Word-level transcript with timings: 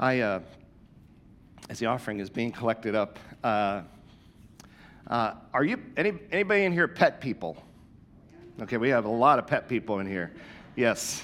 I, 0.00 0.20
uh, 0.20 0.40
as 1.68 1.78
the 1.78 1.84
offering 1.84 2.20
is 2.20 2.30
being 2.30 2.52
collected 2.52 2.94
up, 2.94 3.18
uh, 3.44 3.82
uh, 5.06 5.34
are 5.52 5.62
you 5.62 5.78
any, 5.94 6.14
anybody 6.32 6.64
in 6.64 6.72
here 6.72 6.88
pet 6.88 7.20
people? 7.20 7.62
Okay, 8.62 8.78
we 8.78 8.88
have 8.88 9.04
a 9.04 9.10
lot 9.10 9.38
of 9.38 9.46
pet 9.46 9.68
people 9.68 9.98
in 9.98 10.06
here. 10.06 10.32
Yes, 10.74 11.22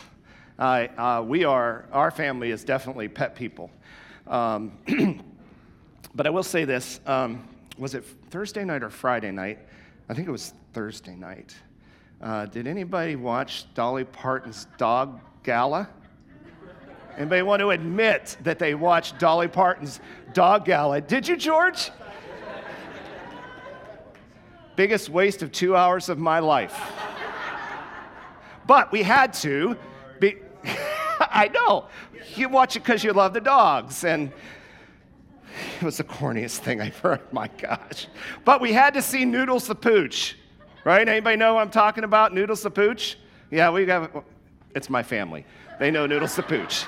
uh, 0.58 1.24
we 1.26 1.44
are. 1.44 1.86
Our 1.90 2.10
family 2.10 2.50
is 2.50 2.64
definitely 2.64 3.08
pet 3.08 3.34
people. 3.34 3.70
Um, 4.26 4.72
but 6.14 6.26
I 6.26 6.30
will 6.30 6.42
say 6.42 6.66
this: 6.66 7.00
um, 7.06 7.48
was 7.78 7.94
it 7.94 8.04
Thursday 8.28 8.64
night 8.64 8.82
or 8.82 8.90
Friday 8.90 9.30
night? 9.30 9.58
I 10.10 10.12
think 10.12 10.28
it 10.28 10.32
was 10.32 10.52
Thursday 10.74 11.16
night. 11.16 11.56
Uh, 12.20 12.44
did 12.44 12.66
anybody 12.66 13.16
watch 13.16 13.72
Dolly 13.72 14.04
Parton's 14.04 14.66
Dog 14.76 15.18
Gala? 15.44 15.88
Anybody 17.16 17.42
want 17.42 17.60
to 17.60 17.70
admit 17.70 18.36
that 18.42 18.58
they 18.58 18.74
watched 18.74 19.18
Dolly 19.18 19.48
Parton's 19.48 20.00
Dog 20.34 20.66
Gala? 20.66 21.00
Did 21.00 21.26
you, 21.26 21.36
George? 21.36 21.90
Biggest 24.76 25.08
waste 25.08 25.42
of 25.42 25.50
two 25.50 25.74
hours 25.74 26.10
of 26.10 26.18
my 26.18 26.38
life. 26.38 26.92
But 28.66 28.92
we 28.92 29.02
had 29.02 29.32
to. 29.34 29.76
Be, 30.20 30.36
I 31.20 31.48
know. 31.48 31.86
You 32.34 32.50
watch 32.50 32.76
it 32.76 32.80
because 32.80 33.02
you 33.02 33.12
love 33.12 33.32
the 33.32 33.40
dogs. 33.40 34.04
And 34.04 34.30
it 35.80 35.84
was 35.84 35.96
the 35.96 36.04
corniest 36.04 36.58
thing 36.58 36.82
I've 36.82 36.98
heard. 36.98 37.20
My 37.32 37.48
gosh. 37.48 38.08
But 38.44 38.60
we 38.60 38.72
had 38.72 38.92
to 38.94 39.02
see 39.02 39.24
Noodles 39.24 39.66
the 39.66 39.74
Pooch, 39.74 40.36
right? 40.84 41.08
Anybody 41.08 41.36
know 41.36 41.54
what 41.54 41.60
I'm 41.62 41.70
talking 41.70 42.04
about? 42.04 42.34
Noodles 42.34 42.62
the 42.62 42.70
Pooch? 42.70 43.16
Yeah, 43.50 43.70
we 43.70 43.86
got. 43.86 44.24
It's 44.74 44.90
my 44.90 45.02
family. 45.02 45.46
They 45.78 45.90
know 45.90 46.06
Noodles 46.06 46.36
the 46.36 46.42
Pooch. 46.42 46.84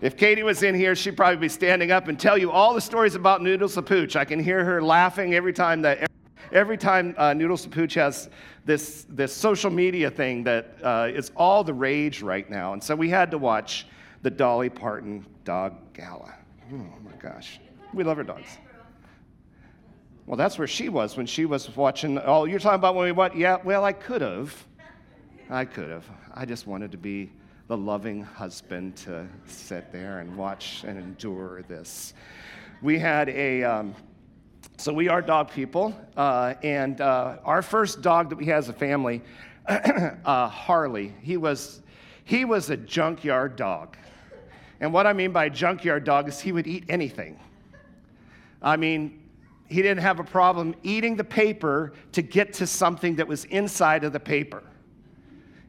If 0.00 0.16
Katie 0.16 0.44
was 0.44 0.62
in 0.62 0.76
here, 0.76 0.94
she'd 0.94 1.16
probably 1.16 1.38
be 1.38 1.48
standing 1.48 1.90
up 1.90 2.06
and 2.06 2.18
tell 2.20 2.38
you 2.38 2.52
all 2.52 2.72
the 2.72 2.80
stories 2.80 3.16
about 3.16 3.42
Noodles 3.42 3.74
the 3.74 3.82
Pooch. 3.82 4.14
I 4.14 4.24
can 4.24 4.38
hear 4.38 4.64
her 4.64 4.80
laughing 4.80 5.34
every 5.34 5.52
time 5.52 5.82
that 5.82 6.08
every 6.52 6.78
time 6.78 7.16
uh, 7.18 7.34
Noodles 7.34 7.64
the 7.64 7.68
Pooch 7.68 7.94
has 7.94 8.30
this, 8.64 9.06
this 9.08 9.34
social 9.34 9.70
media 9.70 10.08
thing 10.08 10.44
that 10.44 10.76
uh, 10.84 11.10
is 11.12 11.32
all 11.36 11.64
the 11.64 11.74
rage 11.74 12.22
right 12.22 12.48
now. 12.48 12.74
And 12.74 12.82
so 12.82 12.94
we 12.94 13.08
had 13.08 13.30
to 13.32 13.38
watch 13.38 13.88
the 14.22 14.30
Dolly 14.30 14.70
Parton 14.70 15.26
Dog 15.44 15.74
Gala. 15.94 16.32
Oh 16.72 16.76
my 16.76 17.16
gosh. 17.20 17.58
We 17.92 18.04
love 18.04 18.18
our 18.18 18.24
dogs. 18.24 18.56
Well, 20.26 20.36
that's 20.36 20.58
where 20.58 20.68
she 20.68 20.90
was 20.90 21.16
when 21.16 21.26
she 21.26 21.44
was 21.44 21.74
watching. 21.74 22.20
Oh, 22.24 22.44
you're 22.44 22.60
talking 22.60 22.76
about 22.76 22.94
when 22.94 23.06
we 23.06 23.12
what? 23.12 23.36
Yeah, 23.36 23.56
well, 23.64 23.84
I 23.84 23.94
could 23.94 24.20
have. 24.20 24.54
I 25.50 25.64
could 25.64 25.90
have. 25.90 26.04
I 26.34 26.44
just 26.44 26.66
wanted 26.68 26.92
to 26.92 26.98
be 26.98 27.32
the 27.68 27.76
loving 27.76 28.22
husband 28.22 28.96
to 28.96 29.28
sit 29.46 29.92
there 29.92 30.20
and 30.20 30.34
watch 30.34 30.84
and 30.86 30.98
endure 30.98 31.62
this. 31.68 32.14
We 32.80 32.98
had 32.98 33.28
a, 33.28 33.62
um, 33.62 33.94
so 34.78 34.90
we 34.90 35.10
are 35.10 35.20
dog 35.20 35.50
people, 35.50 35.94
uh, 36.16 36.54
and 36.62 36.98
uh, 37.02 37.36
our 37.44 37.60
first 37.60 38.00
dog 38.00 38.30
that 38.30 38.36
we 38.36 38.46
had 38.46 38.56
as 38.56 38.70
a 38.70 38.72
family, 38.72 39.20
uh, 39.68 40.48
Harley, 40.48 41.12
he 41.20 41.36
was, 41.36 41.82
he 42.24 42.46
was 42.46 42.70
a 42.70 42.76
junkyard 42.76 43.56
dog. 43.56 43.98
And 44.80 44.90
what 44.90 45.06
I 45.06 45.12
mean 45.12 45.32
by 45.32 45.50
junkyard 45.50 46.04
dog 46.04 46.26
is 46.26 46.40
he 46.40 46.52
would 46.52 46.66
eat 46.66 46.84
anything. 46.88 47.38
I 48.62 48.78
mean, 48.78 49.22
he 49.68 49.82
didn't 49.82 50.00
have 50.00 50.20
a 50.20 50.24
problem 50.24 50.74
eating 50.82 51.16
the 51.16 51.24
paper 51.24 51.92
to 52.12 52.22
get 52.22 52.54
to 52.54 52.66
something 52.66 53.16
that 53.16 53.28
was 53.28 53.44
inside 53.44 54.04
of 54.04 54.14
the 54.14 54.20
paper. 54.20 54.62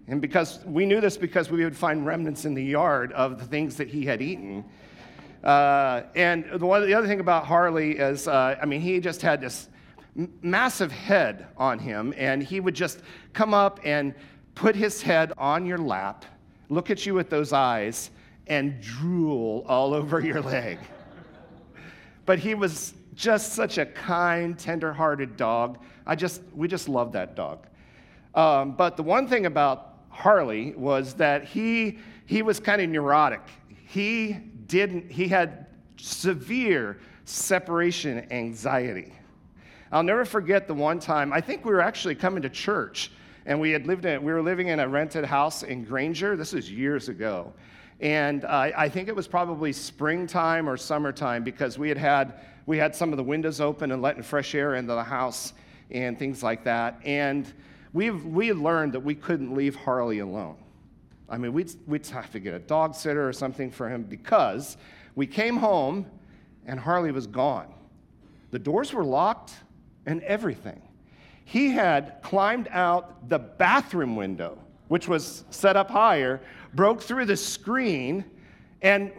And 0.09 0.19
because 0.19 0.59
we 0.65 0.88
knew 0.88 0.99
this 0.99 1.17
because 1.17 1.52
we 1.52 1.63
would 1.63 1.77
find 1.77 2.03
remnants 2.03 2.43
in 2.43 2.55
the 2.55 2.63
yard 2.63 3.13
of 3.13 3.38
the 3.38 3.45
things 3.45 3.75
that 3.75 3.88
he 3.88 4.05
had 4.05 4.23
eaten. 4.23 4.65
Uh, 5.43 6.02
and 6.15 6.45
the, 6.52 6.65
one, 6.65 6.85
the 6.85 6.95
other 6.95 7.07
thing 7.07 7.19
about 7.19 7.45
Harley 7.45 7.91
is, 7.91 8.27
uh, 8.27 8.58
I 8.59 8.65
mean, 8.65 8.81
he 8.81 8.99
just 8.99 9.21
had 9.21 9.39
this 9.39 9.69
massive 10.42 10.92
head 10.92 11.48
on 11.58 11.77
him, 11.77 12.15
and 12.17 12.42
he 12.42 12.59
would 12.59 12.73
just 12.73 13.02
come 13.33 13.53
up 13.53 13.80
and 13.83 14.15
put 14.55 14.75
his 14.75 14.99
head 14.99 15.31
on 15.37 15.64
your 15.67 15.77
lap, 15.77 16.25
look 16.69 16.89
at 16.89 17.05
you 17.05 17.14
with 17.14 17.30
those 17.30 17.53
eyes, 17.53 18.09
and 18.48 18.81
drool 18.81 19.64
all 19.67 19.93
over 19.93 20.19
your 20.19 20.42
leg. 20.42 20.80
But 22.25 22.39
he 22.39 22.55
was 22.55 22.95
just 23.14 23.53
such 23.53 23.77
a 23.77 23.86
kind, 23.86 24.58
tender-hearted 24.58 25.37
dog. 25.37 25.77
I 26.08 26.15
just, 26.15 26.42
we 26.55 26.67
just 26.67 26.89
loved 26.89 27.14
that 27.14 27.36
dog. 27.36 27.67
Um, 28.33 28.73
but 28.73 28.98
the 28.98 29.03
one 29.03 29.27
thing 29.27 29.45
about 29.45 29.89
Harley 30.09 30.73
was 30.75 31.14
that 31.15 31.45
he, 31.45 31.99
he 32.25 32.42
was 32.42 32.59
kind 32.59 32.81
of 32.81 32.89
neurotic. 32.89 33.42
He 33.87 34.33
didn't, 34.67 35.11
he 35.11 35.27
had 35.27 35.67
severe 35.97 36.99
separation 37.25 38.31
anxiety. 38.31 39.14
I'll 39.92 40.03
never 40.03 40.25
forget 40.25 40.67
the 40.67 40.73
one 40.73 40.99
time, 40.99 41.33
I 41.33 41.42
think 41.42 41.65
we 41.65 41.71
were 41.71 41.81
actually 41.81 42.15
coming 42.15 42.43
to 42.43 42.49
church 42.49 43.11
and 43.45 43.59
we 43.59 43.71
had 43.71 43.87
lived 43.87 44.05
in, 44.05 44.21
we 44.21 44.31
were 44.31 44.42
living 44.42 44.67
in 44.67 44.80
a 44.80 44.87
rented 44.87 45.25
house 45.25 45.64
in 45.64 45.83
Granger. 45.83 46.36
This 46.36 46.53
was 46.53 46.69
years 46.71 47.09
ago. 47.09 47.53
And 47.99 48.45
uh, 48.45 48.71
I 48.77 48.87
think 48.87 49.09
it 49.09 49.15
was 49.15 49.27
probably 49.27 49.73
springtime 49.73 50.69
or 50.69 50.77
summertime 50.77 51.43
because 51.43 51.77
we 51.77 51.89
had 51.89 51.98
had, 51.98 52.42
we 52.65 52.77
had 52.77 52.95
some 52.95 53.11
of 53.11 53.17
the 53.17 53.23
windows 53.23 53.59
open 53.59 53.92
and 53.92 54.02
letting 54.02 54.23
fresh 54.23 54.55
air 54.55 54.75
into 54.75 54.93
the 54.93 55.03
house 55.03 55.53
and 55.92 56.17
things 56.17 56.43
like 56.43 56.64
that. 56.64 56.99
And 57.03 57.52
we've, 57.94 58.26
we 58.26 58.54
learned 58.54 58.94
that 58.94 59.02
we 59.02 59.16
couldn't 59.16 59.54
leave 59.54 59.76
Harley 59.76 60.20
alone. 60.20 60.58
I 61.30 61.38
mean, 61.38 61.54
we'd, 61.54 61.72
we'd 61.86 62.05
have 62.08 62.32
to 62.32 62.39
get 62.39 62.54
a 62.54 62.60
dog 62.60 62.95
sitter 62.95 63.27
or 63.27 63.33
something 63.33 63.70
for 63.70 63.89
him 63.89 64.04
because 64.04 64.77
we 65.16 65.27
came 65.27 65.58
home 65.58 66.05
and 66.66 66.80
Harley 66.80 67.11
was 67.11 67.28
gone. 67.28 67.73
The 68.52 68.60
doors 68.60 68.94
were 68.94 69.04
locked 69.04 69.54
and 70.05 70.23
everything. 70.23 70.82
He 71.45 71.70
had 71.70 72.22
climbed 72.23 72.67
out 72.72 73.30
the 73.30 73.39
bathroom 73.39 74.16
window, 74.16 74.58
which 74.88 75.08
was 75.08 75.44
set 75.49 75.76
up 75.76 75.89
higher, 75.89 76.42
broke 76.73 77.02
through 77.02 77.26
the 77.26 77.38
screen, 77.38 78.26
and 78.82 79.11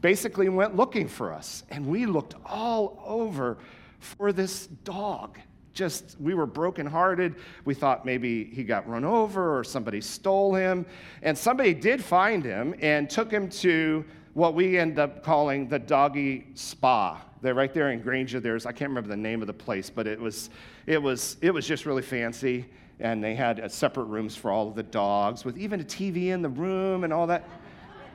basically 0.00 0.48
went 0.48 0.76
looking 0.76 1.08
for 1.08 1.32
us. 1.32 1.64
And 1.70 1.86
we 1.86 2.06
looked 2.06 2.34
all 2.44 3.02
over 3.06 3.58
for 4.00 4.32
this 4.32 4.66
dog 4.84 5.38
just, 5.72 6.16
we 6.20 6.34
were 6.34 6.46
brokenhearted. 6.46 7.36
We 7.64 7.74
thought 7.74 8.04
maybe 8.04 8.44
he 8.44 8.64
got 8.64 8.88
run 8.88 9.04
over 9.04 9.58
or 9.58 9.64
somebody 9.64 10.00
stole 10.00 10.54
him. 10.54 10.86
And 11.22 11.36
somebody 11.36 11.74
did 11.74 12.02
find 12.02 12.44
him 12.44 12.74
and 12.80 13.08
took 13.08 13.30
him 13.30 13.48
to 13.50 14.04
what 14.34 14.54
we 14.54 14.78
end 14.78 14.98
up 14.98 15.22
calling 15.22 15.68
the 15.68 15.78
doggy 15.78 16.48
spa. 16.54 17.20
They're 17.42 17.54
right 17.54 17.72
there 17.72 17.90
in 17.90 18.00
Granger. 18.00 18.40
There's, 18.40 18.66
I 18.66 18.72
can't 18.72 18.88
remember 18.88 19.08
the 19.08 19.16
name 19.16 19.40
of 19.40 19.46
the 19.46 19.52
place, 19.52 19.90
but 19.90 20.06
it 20.06 20.20
was, 20.20 20.50
it 20.86 21.00
was, 21.00 21.36
it 21.40 21.52
was 21.52 21.66
just 21.66 21.86
really 21.86 22.02
fancy. 22.02 22.66
And 23.00 23.22
they 23.22 23.34
had 23.34 23.60
uh, 23.60 23.68
separate 23.68 24.04
rooms 24.04 24.34
for 24.34 24.50
all 24.50 24.68
of 24.68 24.74
the 24.74 24.82
dogs 24.82 25.44
with 25.44 25.56
even 25.56 25.80
a 25.80 25.84
TV 25.84 26.28
in 26.28 26.42
the 26.42 26.48
room 26.48 27.04
and 27.04 27.12
all 27.12 27.28
that. 27.28 27.48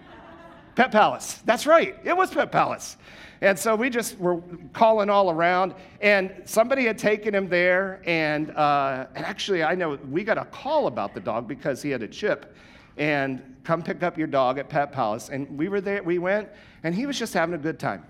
Pet 0.76 0.92
Palace. 0.92 1.36
That's 1.46 1.66
right. 1.66 1.96
It 2.04 2.18
was 2.18 2.32
Pet 2.32 2.52
Palace. 2.52 2.98
And 3.44 3.60
so 3.60 3.76
we 3.76 3.90
just 3.90 4.18
were 4.20 4.42
calling 4.72 5.10
all 5.10 5.30
around, 5.30 5.76
and 6.00 6.32
somebody 6.46 6.86
had 6.86 6.98
taken 6.98 7.36
him 7.36 7.50
there. 7.50 8.02
And, 8.06 8.52
uh, 8.52 9.08
and 9.16 9.26
actually, 9.26 9.64
I 9.64 9.76
know 9.76 10.00
we 10.10 10.24
got 10.24 10.38
a 10.38 10.46
call 10.46 10.88
about 10.88 11.14
the 11.14 11.20
dog 11.20 11.46
because 11.46 11.82
he 11.82 11.90
had 11.90 12.02
a 12.04 12.08
chip. 12.08 12.56
And 12.96 13.58
come 13.66 13.84
pick 13.84 14.02
up 14.02 14.18
your 14.18 14.28
dog 14.28 14.60
at 14.60 14.70
Pet 14.70 14.94
Palace. 14.94 15.28
And 15.28 15.58
we 15.58 15.68
were 15.68 15.82
there, 15.82 16.02
we 16.04 16.20
went, 16.20 16.48
and 16.84 16.96
he 16.96 17.06
was 17.06 17.20
just 17.20 17.34
having 17.34 17.54
a 17.54 17.58
good 17.58 17.80
time. 17.80 18.06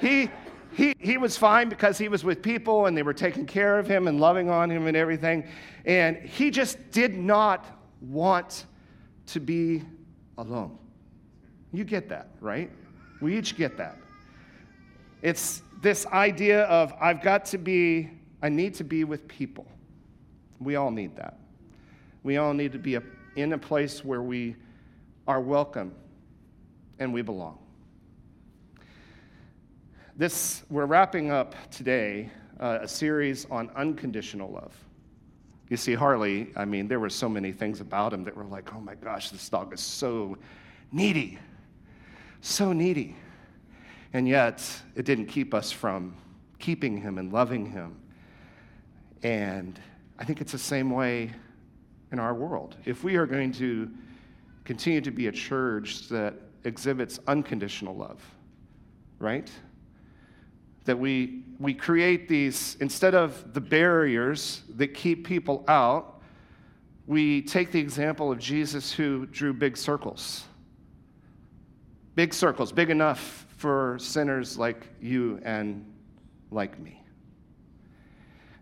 he, 0.00 0.28
he, 0.72 0.92
he 0.98 1.18
was 1.18 1.36
fine 1.36 1.68
because 1.68 1.96
he 1.96 2.08
was 2.08 2.24
with 2.24 2.42
people 2.42 2.86
and 2.86 2.96
they 2.96 3.04
were 3.04 3.14
taking 3.14 3.46
care 3.46 3.78
of 3.78 3.86
him 3.86 4.08
and 4.08 4.18
loving 4.18 4.50
on 4.50 4.72
him 4.72 4.88
and 4.88 4.96
everything. 4.96 5.46
And 5.84 6.16
he 6.16 6.50
just 6.50 6.90
did 6.90 7.16
not 7.16 7.64
want 8.00 8.64
to 9.26 9.38
be 9.38 9.84
alone. 10.36 10.78
You 11.72 11.84
get 11.84 12.08
that, 12.08 12.30
right? 12.40 12.72
We 13.20 13.38
each 13.38 13.56
get 13.56 13.76
that. 13.76 13.98
It's 15.22 15.62
this 15.82 16.06
idea 16.06 16.64
of 16.64 16.92
I've 17.00 17.22
got 17.22 17.44
to 17.46 17.58
be, 17.58 18.10
I 18.42 18.48
need 18.48 18.74
to 18.74 18.84
be 18.84 19.04
with 19.04 19.26
people. 19.28 19.66
We 20.58 20.76
all 20.76 20.90
need 20.90 21.16
that. 21.16 21.38
We 22.22 22.38
all 22.38 22.54
need 22.54 22.72
to 22.72 22.78
be 22.78 22.98
in 23.36 23.52
a 23.52 23.58
place 23.58 24.04
where 24.04 24.22
we 24.22 24.56
are 25.28 25.40
welcome 25.40 25.94
and 26.98 27.12
we 27.12 27.22
belong. 27.22 27.58
This, 30.16 30.62
we're 30.70 30.86
wrapping 30.86 31.30
up 31.30 31.54
today 31.70 32.30
uh, 32.58 32.78
a 32.82 32.88
series 32.88 33.46
on 33.50 33.70
unconditional 33.76 34.50
love. 34.50 34.74
You 35.68 35.76
see, 35.76 35.94
Harley, 35.94 36.52
I 36.56 36.64
mean, 36.64 36.88
there 36.88 37.00
were 37.00 37.10
so 37.10 37.28
many 37.28 37.52
things 37.52 37.80
about 37.80 38.12
him 38.12 38.24
that 38.24 38.36
were 38.36 38.44
like, 38.44 38.72
oh 38.74 38.80
my 38.80 38.94
gosh, 38.94 39.30
this 39.30 39.48
dog 39.48 39.74
is 39.74 39.80
so 39.80 40.38
needy, 40.92 41.38
so 42.40 42.72
needy. 42.72 43.16
And 44.12 44.28
yet, 44.28 44.64
it 44.94 45.04
didn't 45.04 45.26
keep 45.26 45.52
us 45.52 45.72
from 45.72 46.16
keeping 46.58 46.96
him 46.96 47.18
and 47.18 47.32
loving 47.32 47.66
him. 47.66 47.96
And 49.22 49.78
I 50.18 50.24
think 50.24 50.40
it's 50.40 50.52
the 50.52 50.58
same 50.58 50.90
way 50.90 51.32
in 52.12 52.18
our 52.18 52.34
world. 52.34 52.76
If 52.84 53.04
we 53.04 53.16
are 53.16 53.26
going 53.26 53.52
to 53.52 53.90
continue 54.64 55.00
to 55.00 55.10
be 55.10 55.26
a 55.26 55.32
church 55.32 56.08
that 56.08 56.34
exhibits 56.64 57.18
unconditional 57.26 57.96
love, 57.96 58.22
right? 59.18 59.50
That 60.84 60.98
we, 60.98 61.42
we 61.58 61.74
create 61.74 62.28
these, 62.28 62.76
instead 62.80 63.14
of 63.14 63.54
the 63.54 63.60
barriers 63.60 64.62
that 64.76 64.88
keep 64.88 65.26
people 65.26 65.64
out, 65.68 66.20
we 67.06 67.42
take 67.42 67.70
the 67.70 67.78
example 67.80 68.32
of 68.32 68.38
Jesus 68.38 68.92
who 68.92 69.26
drew 69.26 69.52
big 69.52 69.76
circles. 69.76 70.44
Big 72.16 72.34
circles, 72.34 72.72
big 72.72 72.90
enough 72.90 73.45
for 73.56 73.98
sinners 73.98 74.58
like 74.58 74.86
you 75.00 75.40
and 75.42 75.84
like 76.50 76.78
me. 76.78 77.02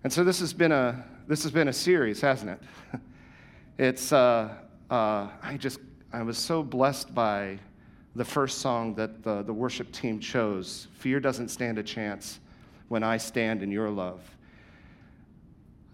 And 0.05 0.13
so 0.13 0.23
this 0.25 0.41
has 0.41 0.53
been 0.53 0.73
a, 0.73 1.05
this 1.27 1.43
has 1.43 1.53
been 1.53 1.69
a 1.69 1.73
series, 1.73 2.21
hasn't 2.21 2.51
it? 2.51 3.01
It's, 3.77 4.13
uh, 4.13 4.55
uh, 4.89 5.29
I 5.43 5.57
just, 5.59 5.81
I 6.13 6.23
was 6.23 6.39
so 6.39 6.63
blessed 6.63 7.13
by 7.13 7.59
the 8.15 8.25
first 8.25 8.59
song 8.59 8.95
that 8.95 9.25
the, 9.25 9.43
the 9.43 9.53
worship 9.53 9.91
team 9.91 10.21
chose 10.21 10.87
Fear 10.93 11.19
Doesn't 11.19 11.49
Stand 11.49 11.79
a 11.79 11.83
Chance 11.83 12.39
When 12.87 13.03
I 13.03 13.17
Stand 13.17 13.65
in 13.65 13.73
Your 13.73 13.91
Love. 13.91 14.21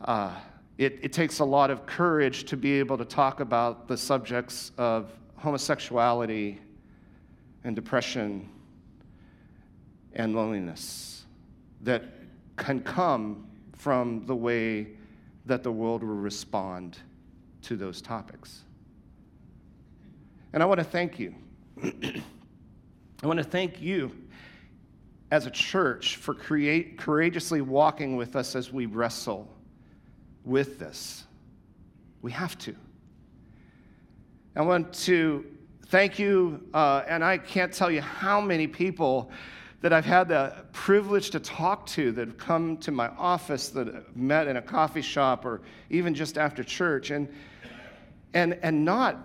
Uh, 0.02 0.34
it, 0.76 0.98
it 1.00 1.14
takes 1.14 1.38
a 1.38 1.44
lot 1.44 1.70
of 1.70 1.86
courage 1.86 2.44
to 2.44 2.56
be 2.58 2.72
able 2.72 2.98
to 2.98 3.04
talk 3.06 3.40
about 3.40 3.88
the 3.88 3.96
subjects 3.96 4.72
of 4.76 5.10
homosexuality 5.36 6.60
and 7.64 7.74
depression 7.74 8.46
and 10.14 10.34
loneliness 10.34 11.24
that 11.82 12.04
can 12.56 12.80
come 12.80 13.46
from 13.76 14.26
the 14.26 14.36
way 14.36 14.88
that 15.46 15.62
the 15.62 15.72
world 15.72 16.02
will 16.02 16.14
respond 16.14 16.98
to 17.62 17.76
those 17.76 18.02
topics. 18.02 18.62
And 20.52 20.62
I 20.62 20.66
want 20.66 20.78
to 20.78 20.84
thank 20.84 21.18
you. 21.18 21.34
I 21.82 23.26
want 23.26 23.38
to 23.38 23.44
thank 23.44 23.80
you 23.80 24.12
as 25.30 25.46
a 25.46 25.50
church 25.50 26.16
for 26.16 26.34
create, 26.34 26.98
courageously 26.98 27.60
walking 27.60 28.16
with 28.16 28.34
us 28.34 28.56
as 28.56 28.72
we 28.72 28.86
wrestle 28.86 29.48
with 30.44 30.78
this. 30.78 31.24
We 32.22 32.32
have 32.32 32.58
to. 32.58 32.74
I 34.56 34.62
want 34.62 34.92
to 35.04 35.46
thank 35.86 36.18
you, 36.18 36.66
uh, 36.74 37.02
and 37.06 37.24
I 37.24 37.38
can't 37.38 37.72
tell 37.72 37.90
you 37.90 38.00
how 38.00 38.40
many 38.40 38.66
people 38.66 39.30
that 39.80 39.92
I've 39.92 40.04
had 40.04 40.28
the 40.28 40.54
privilege 40.72 41.30
to 41.30 41.40
talk 41.40 41.86
to 41.86 42.12
that 42.12 42.28
have 42.28 42.36
come 42.36 42.76
to 42.78 42.90
my 42.90 43.08
office, 43.08 43.70
that 43.70 43.86
have 43.86 44.16
met 44.16 44.46
in 44.46 44.56
a 44.56 44.62
coffee 44.62 45.02
shop, 45.02 45.44
or 45.44 45.62
even 45.88 46.14
just 46.14 46.36
after 46.36 46.62
church. 46.62 47.10
And 47.10 47.28
and 48.34 48.58
and 48.62 48.84
not 48.84 49.16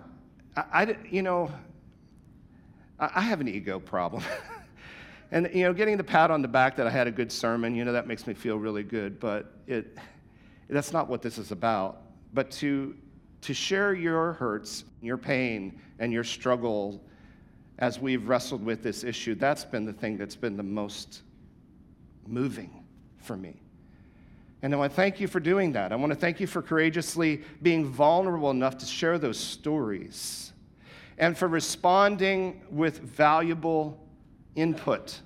I, 0.56 0.64
I 0.72 0.96
you 1.10 1.22
know 1.22 1.50
I, 2.98 3.10
I 3.16 3.20
have 3.20 3.40
an 3.40 3.48
ego 3.48 3.78
problem. 3.78 4.22
and 5.30 5.50
you 5.52 5.64
know, 5.64 5.72
getting 5.72 5.96
the 5.96 6.04
pat 6.04 6.30
on 6.30 6.42
the 6.42 6.48
back 6.48 6.76
that 6.76 6.86
I 6.86 6.90
had 6.90 7.06
a 7.06 7.12
good 7.12 7.30
sermon, 7.30 7.74
you 7.74 7.84
know, 7.84 7.92
that 7.92 8.06
makes 8.06 8.26
me 8.26 8.34
feel 8.34 8.56
really 8.56 8.82
good. 8.82 9.20
But 9.20 9.52
it 9.66 9.98
that's 10.68 10.92
not 10.92 11.08
what 11.08 11.22
this 11.22 11.38
is 11.38 11.52
about. 11.52 12.02
But 12.32 12.50
to 12.52 12.96
to 13.42 13.54
share 13.54 13.94
your 13.94 14.32
hurts, 14.32 14.84
your 15.02 15.18
pain, 15.18 15.80
and 15.98 16.12
your 16.12 16.24
struggle 16.24 17.02
as 17.78 18.00
we've 18.00 18.28
wrestled 18.28 18.64
with 18.64 18.82
this 18.82 19.04
issue, 19.04 19.34
that's 19.34 19.64
been 19.64 19.84
the 19.84 19.92
thing 19.92 20.16
that's 20.16 20.36
been 20.36 20.56
the 20.56 20.62
most 20.62 21.22
moving 22.26 22.84
for 23.18 23.36
me. 23.36 23.60
And 24.62 24.72
I 24.72 24.78
want 24.78 24.92
to 24.92 24.96
thank 24.96 25.20
you 25.20 25.28
for 25.28 25.38
doing 25.38 25.72
that. 25.72 25.92
I 25.92 25.96
want 25.96 26.12
to 26.12 26.18
thank 26.18 26.40
you 26.40 26.46
for 26.46 26.62
courageously 26.62 27.42
being 27.62 27.84
vulnerable 27.86 28.50
enough 28.50 28.78
to 28.78 28.86
share 28.86 29.18
those 29.18 29.38
stories 29.38 30.52
and 31.18 31.36
for 31.36 31.48
responding 31.48 32.62
with 32.70 32.98
valuable 33.00 34.02
input, 34.54 35.20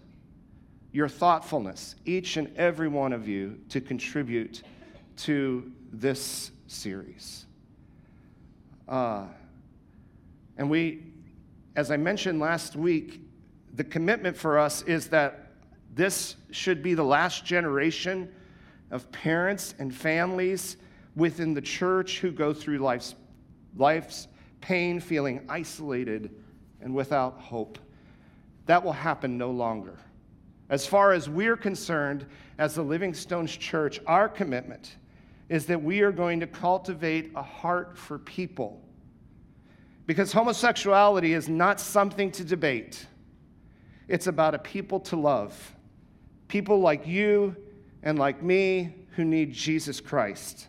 your 0.93 1.09
thoughtfulness, 1.09 1.95
each 2.05 2.37
and 2.37 2.55
every 2.57 2.89
one 2.89 3.13
of 3.13 3.29
you, 3.29 3.59
to 3.69 3.81
contribute 3.81 4.63
to 5.17 5.71
this 5.93 6.51
series. 6.67 7.47
Uh, 8.89 9.27
and 10.57 10.69
we, 10.69 11.10
as 11.77 11.91
I 11.91 11.97
mentioned 11.97 12.41
last 12.41 12.77
week, 12.77 13.21
the 13.75 13.85
commitment 13.85 14.37
for 14.37 14.59
us 14.59 14.83
is 14.83 15.09
that 15.09 15.53
this 15.95 16.37
should 16.51 16.83
be 16.83 16.95
the 16.95 17.05
last 17.05 17.45
generation 17.45 18.33
of 18.91 19.11
parents 19.13 19.75
and 19.79 19.95
families 19.95 20.77
within 21.17 21.55
the 21.55 21.61
church 21.61 22.19
who 22.19 22.31
go 22.31 22.53
through 22.53 22.79
life's, 22.79 23.15
life's 23.77 24.29
pain, 24.61 25.01
feeling 25.01 25.45
isolated 25.49 26.31
and 26.81 26.95
without 26.95 27.41
hope. 27.41 27.79
That 28.67 28.85
will 28.85 28.93
happen 28.93 29.39
no 29.39 29.51
longer. 29.51 29.99
As 30.69 30.87
far 30.87 31.13
as 31.13 31.29
we're 31.29 31.57
concerned, 31.57 32.27
as 32.59 32.75
the 32.75 32.83
Living 32.83 33.13
Stones 33.15 33.57
Church, 33.57 34.01
our 34.07 34.29
commitment 34.29 34.97
is 35.49 35.67
that 35.67 35.83
we 35.83 36.01
are 36.01 36.13
going 36.13 36.39
to 36.41 36.47
cultivate 36.47 37.33
a 37.35 37.43
heart 37.43 37.99
for 37.99 38.19
people. 38.19 38.81
Because 40.11 40.33
homosexuality 40.33 41.35
is 41.35 41.49
not 41.49 41.79
something 41.79 42.33
to 42.33 42.43
debate, 42.43 43.07
it's 44.09 44.27
about 44.27 44.57
a 44.57 44.59
people 44.59 44.99
to 44.99 45.15
love. 45.15 45.77
People 46.49 46.81
like 46.81 47.07
you 47.07 47.55
and 48.03 48.19
like 48.19 48.43
me 48.43 48.93
who 49.11 49.25
need 49.25 49.53
Jesus 49.53 50.01
Christ. 50.01 50.67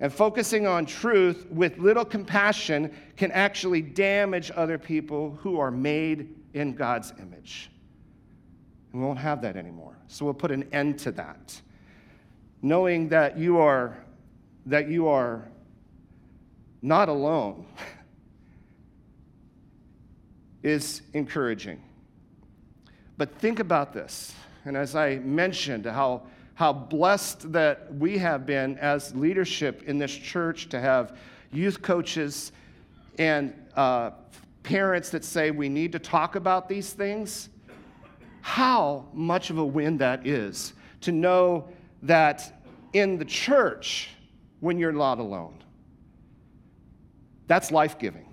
And 0.00 0.10
focusing 0.10 0.66
on 0.66 0.86
truth 0.86 1.48
with 1.50 1.76
little 1.76 2.06
compassion 2.06 2.96
can 3.18 3.30
actually 3.32 3.82
damage 3.82 4.50
other 4.56 4.78
people 4.78 5.36
who 5.42 5.60
are 5.60 5.70
made 5.70 6.34
in 6.54 6.74
God's 6.74 7.12
image. 7.20 7.70
And 8.94 9.02
we 9.02 9.06
won't 9.06 9.18
have 9.18 9.42
that 9.42 9.54
anymore. 9.54 9.98
So 10.08 10.24
we'll 10.24 10.32
put 10.32 10.50
an 10.50 10.66
end 10.72 10.98
to 11.00 11.12
that. 11.12 11.60
Knowing 12.62 13.10
that 13.10 13.36
you 13.36 13.58
are 13.58 13.98
that 14.64 14.88
you 14.88 15.08
are 15.08 15.46
not 16.80 17.10
alone 17.10 17.66
is 20.62 21.02
encouraging. 21.14 21.82
But 23.16 23.34
think 23.36 23.58
about 23.60 23.92
this. 23.92 24.34
And 24.64 24.76
as 24.76 24.94
I 24.94 25.16
mentioned, 25.18 25.86
how, 25.86 26.22
how 26.54 26.72
blessed 26.72 27.52
that 27.52 27.94
we 27.94 28.18
have 28.18 28.46
been 28.46 28.78
as 28.78 29.14
leadership 29.14 29.82
in 29.84 29.98
this 29.98 30.14
church 30.14 30.68
to 30.70 30.80
have 30.80 31.16
youth 31.52 31.82
coaches 31.82 32.52
and 33.18 33.54
uh, 33.76 34.10
parents 34.62 35.10
that 35.10 35.24
say 35.24 35.50
we 35.50 35.68
need 35.68 35.92
to 35.92 35.98
talk 35.98 36.36
about 36.36 36.68
these 36.68 36.92
things, 36.92 37.48
how 38.42 39.06
much 39.12 39.50
of 39.50 39.58
a 39.58 39.64
win 39.64 39.98
that 39.98 40.26
is 40.26 40.72
to 41.02 41.12
know 41.12 41.68
that 42.02 42.62
in 42.92 43.18
the 43.18 43.24
church, 43.24 44.10
when 44.60 44.78
you're 44.78 44.92
not 44.92 45.18
alone, 45.18 45.54
that's 47.46 47.70
life 47.70 47.98
giving. 47.98 48.29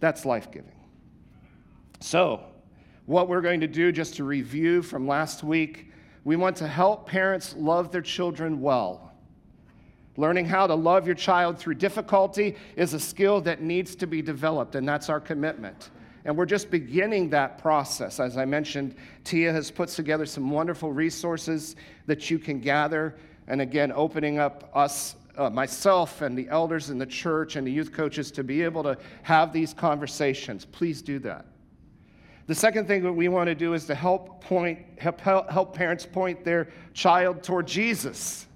That's 0.00 0.24
life 0.24 0.50
giving. 0.50 0.72
So, 2.00 2.42
what 3.06 3.28
we're 3.28 3.40
going 3.40 3.60
to 3.60 3.66
do, 3.66 3.92
just 3.92 4.16
to 4.16 4.24
review 4.24 4.82
from 4.82 5.06
last 5.06 5.44
week, 5.44 5.92
we 6.24 6.36
want 6.36 6.56
to 6.56 6.68
help 6.68 7.06
parents 7.06 7.54
love 7.56 7.92
their 7.92 8.02
children 8.02 8.60
well. 8.60 9.12
Learning 10.16 10.44
how 10.44 10.66
to 10.66 10.74
love 10.74 11.06
your 11.06 11.14
child 11.14 11.58
through 11.58 11.74
difficulty 11.74 12.56
is 12.76 12.94
a 12.94 13.00
skill 13.00 13.40
that 13.42 13.62
needs 13.62 13.94
to 13.96 14.06
be 14.06 14.20
developed, 14.20 14.74
and 14.74 14.86
that's 14.88 15.08
our 15.08 15.20
commitment. 15.20 15.90
And 16.24 16.36
we're 16.36 16.46
just 16.46 16.70
beginning 16.70 17.30
that 17.30 17.58
process. 17.58 18.20
As 18.20 18.36
I 18.36 18.44
mentioned, 18.44 18.94
Tia 19.24 19.52
has 19.52 19.70
put 19.70 19.88
together 19.88 20.26
some 20.26 20.50
wonderful 20.50 20.92
resources 20.92 21.76
that 22.06 22.30
you 22.30 22.38
can 22.38 22.60
gather. 22.60 23.16
And 23.46 23.60
again, 23.60 23.92
opening 23.94 24.38
up 24.38 24.70
us, 24.74 25.16
uh, 25.40 25.48
myself, 25.48 26.20
and 26.20 26.36
the 26.36 26.48
elders 26.50 26.90
in 26.90 26.98
the 26.98 27.06
church 27.06 27.56
and 27.56 27.66
the 27.66 27.72
youth 27.72 27.92
coaches 27.92 28.30
to 28.32 28.44
be 28.44 28.62
able 28.62 28.82
to 28.82 28.96
have 29.22 29.52
these 29.54 29.72
conversations. 29.72 30.66
Please 30.66 31.00
do 31.00 31.18
that. 31.20 31.46
The 32.46 32.54
second 32.54 32.86
thing 32.86 33.02
that 33.04 33.12
we 33.12 33.28
want 33.28 33.46
to 33.46 33.54
do 33.54 33.72
is 33.72 33.86
to 33.86 33.94
help 33.94 34.44
point 34.44 34.80
help, 34.98 35.20
help 35.20 35.74
parents 35.74 36.04
point 36.04 36.44
their 36.44 36.68
child 36.92 37.42
toward 37.42 37.66
Jesus. 37.66 38.46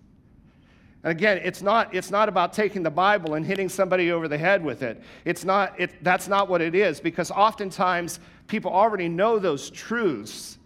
And 1.03 1.11
again, 1.11 1.41
it's 1.43 1.63
not, 1.63 1.95
it's 1.95 2.11
not 2.11 2.29
about 2.29 2.53
taking 2.53 2.83
the 2.83 2.91
Bible 2.91 3.35
and 3.35 3.47
hitting 3.47 3.69
somebody 3.69 4.11
over 4.11 4.29
the 4.29 4.39
head 4.39 4.63
with 4.63 4.83
it. 4.83 5.03
It's 5.25 5.45
not, 5.45 5.79
it, 5.81 6.03
that's 6.03 6.29
not 6.29 6.49
what 6.49 6.61
it 6.61 6.75
is, 6.75 7.01
because 7.01 7.31
oftentimes 7.31 8.21
people 8.47 8.71
already 8.71 9.09
know 9.09 9.39
those 9.39 9.71
truths. 9.71 10.59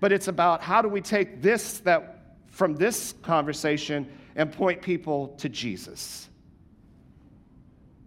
But 0.00 0.12
it's 0.12 0.28
about 0.28 0.62
how 0.62 0.80
do 0.80 0.88
we 0.88 1.00
take 1.02 1.42
this 1.42 1.78
that 1.80 2.36
from 2.50 2.74
this 2.74 3.14
conversation 3.22 4.08
and 4.38 4.52
point 4.52 4.80
people 4.80 5.28
to 5.38 5.48
Jesus. 5.48 6.28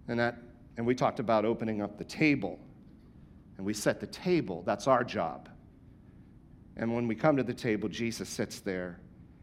And 0.08 0.20
that, 0.20 0.38
and 0.78 0.88
we 0.88 0.96
talked 0.96 1.20
about 1.20 1.46
opening 1.46 1.82
up 1.82 1.98
the 1.98 2.06
table 2.06 2.58
and 3.58 3.66
we 3.66 3.74
set 3.74 4.00
the 4.00 4.08
table. 4.08 4.64
That's 4.66 4.88
our 4.88 5.04
job. 5.04 5.50
And 6.78 6.96
when 6.96 7.06
we 7.06 7.16
come 7.16 7.36
to 7.36 7.44
the 7.44 7.54
table, 7.54 7.90
Jesus 7.90 8.30
sits 8.30 8.62
there 8.62 9.00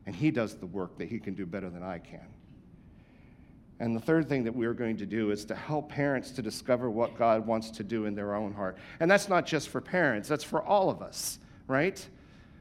and 0.06 0.16
he 0.16 0.30
does 0.30 0.56
the 0.56 0.66
work 0.66 0.96
that 0.98 1.08
he 1.08 1.20
can 1.20 1.34
do 1.34 1.44
better 1.44 1.68
than 1.68 1.82
I 1.82 1.98
can. 1.98 2.26
And 3.80 3.94
the 3.94 4.00
third 4.00 4.26
thing 4.28 4.42
that 4.44 4.56
we 4.56 4.64
are 4.64 4.74
going 4.74 4.96
to 4.96 5.06
do 5.06 5.30
is 5.30 5.44
to 5.44 5.54
help 5.54 5.90
parents 5.90 6.30
to 6.32 6.42
discover 6.42 6.90
what 6.90 7.16
God 7.18 7.46
wants 7.46 7.70
to 7.72 7.84
do 7.84 8.06
in 8.06 8.14
their 8.14 8.34
own 8.34 8.52
heart. 8.52 8.78
And 8.98 9.10
that's 9.10 9.28
not 9.28 9.46
just 9.46 9.68
for 9.68 9.82
parents, 9.82 10.26
that's 10.26 10.42
for 10.42 10.62
all 10.62 10.88
of 10.88 11.02
us, 11.02 11.38
right? 11.68 12.04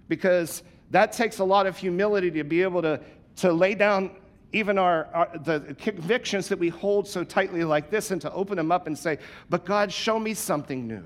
Because 0.09 0.63
that 0.91 1.11
takes 1.11 1.39
a 1.39 1.43
lot 1.43 1.65
of 1.65 1.77
humility 1.77 2.31
to 2.31 2.43
be 2.43 2.61
able 2.61 2.81
to, 2.81 2.99
to 3.37 3.51
lay 3.51 3.75
down 3.75 4.11
even 4.53 4.77
our, 4.77 5.07
our, 5.13 5.37
the 5.39 5.75
convictions 5.79 6.47
that 6.47 6.57
we 6.57 6.69
hold 6.69 7.07
so 7.07 7.23
tightly 7.23 7.63
like 7.63 7.89
this 7.89 8.11
and 8.11 8.21
to 8.21 8.31
open 8.31 8.55
them 8.57 8.71
up 8.71 8.87
and 8.87 8.97
say 8.97 9.17
but 9.49 9.65
god 9.65 9.91
show 9.91 10.17
me 10.19 10.33
something 10.33 10.87
new 10.87 11.03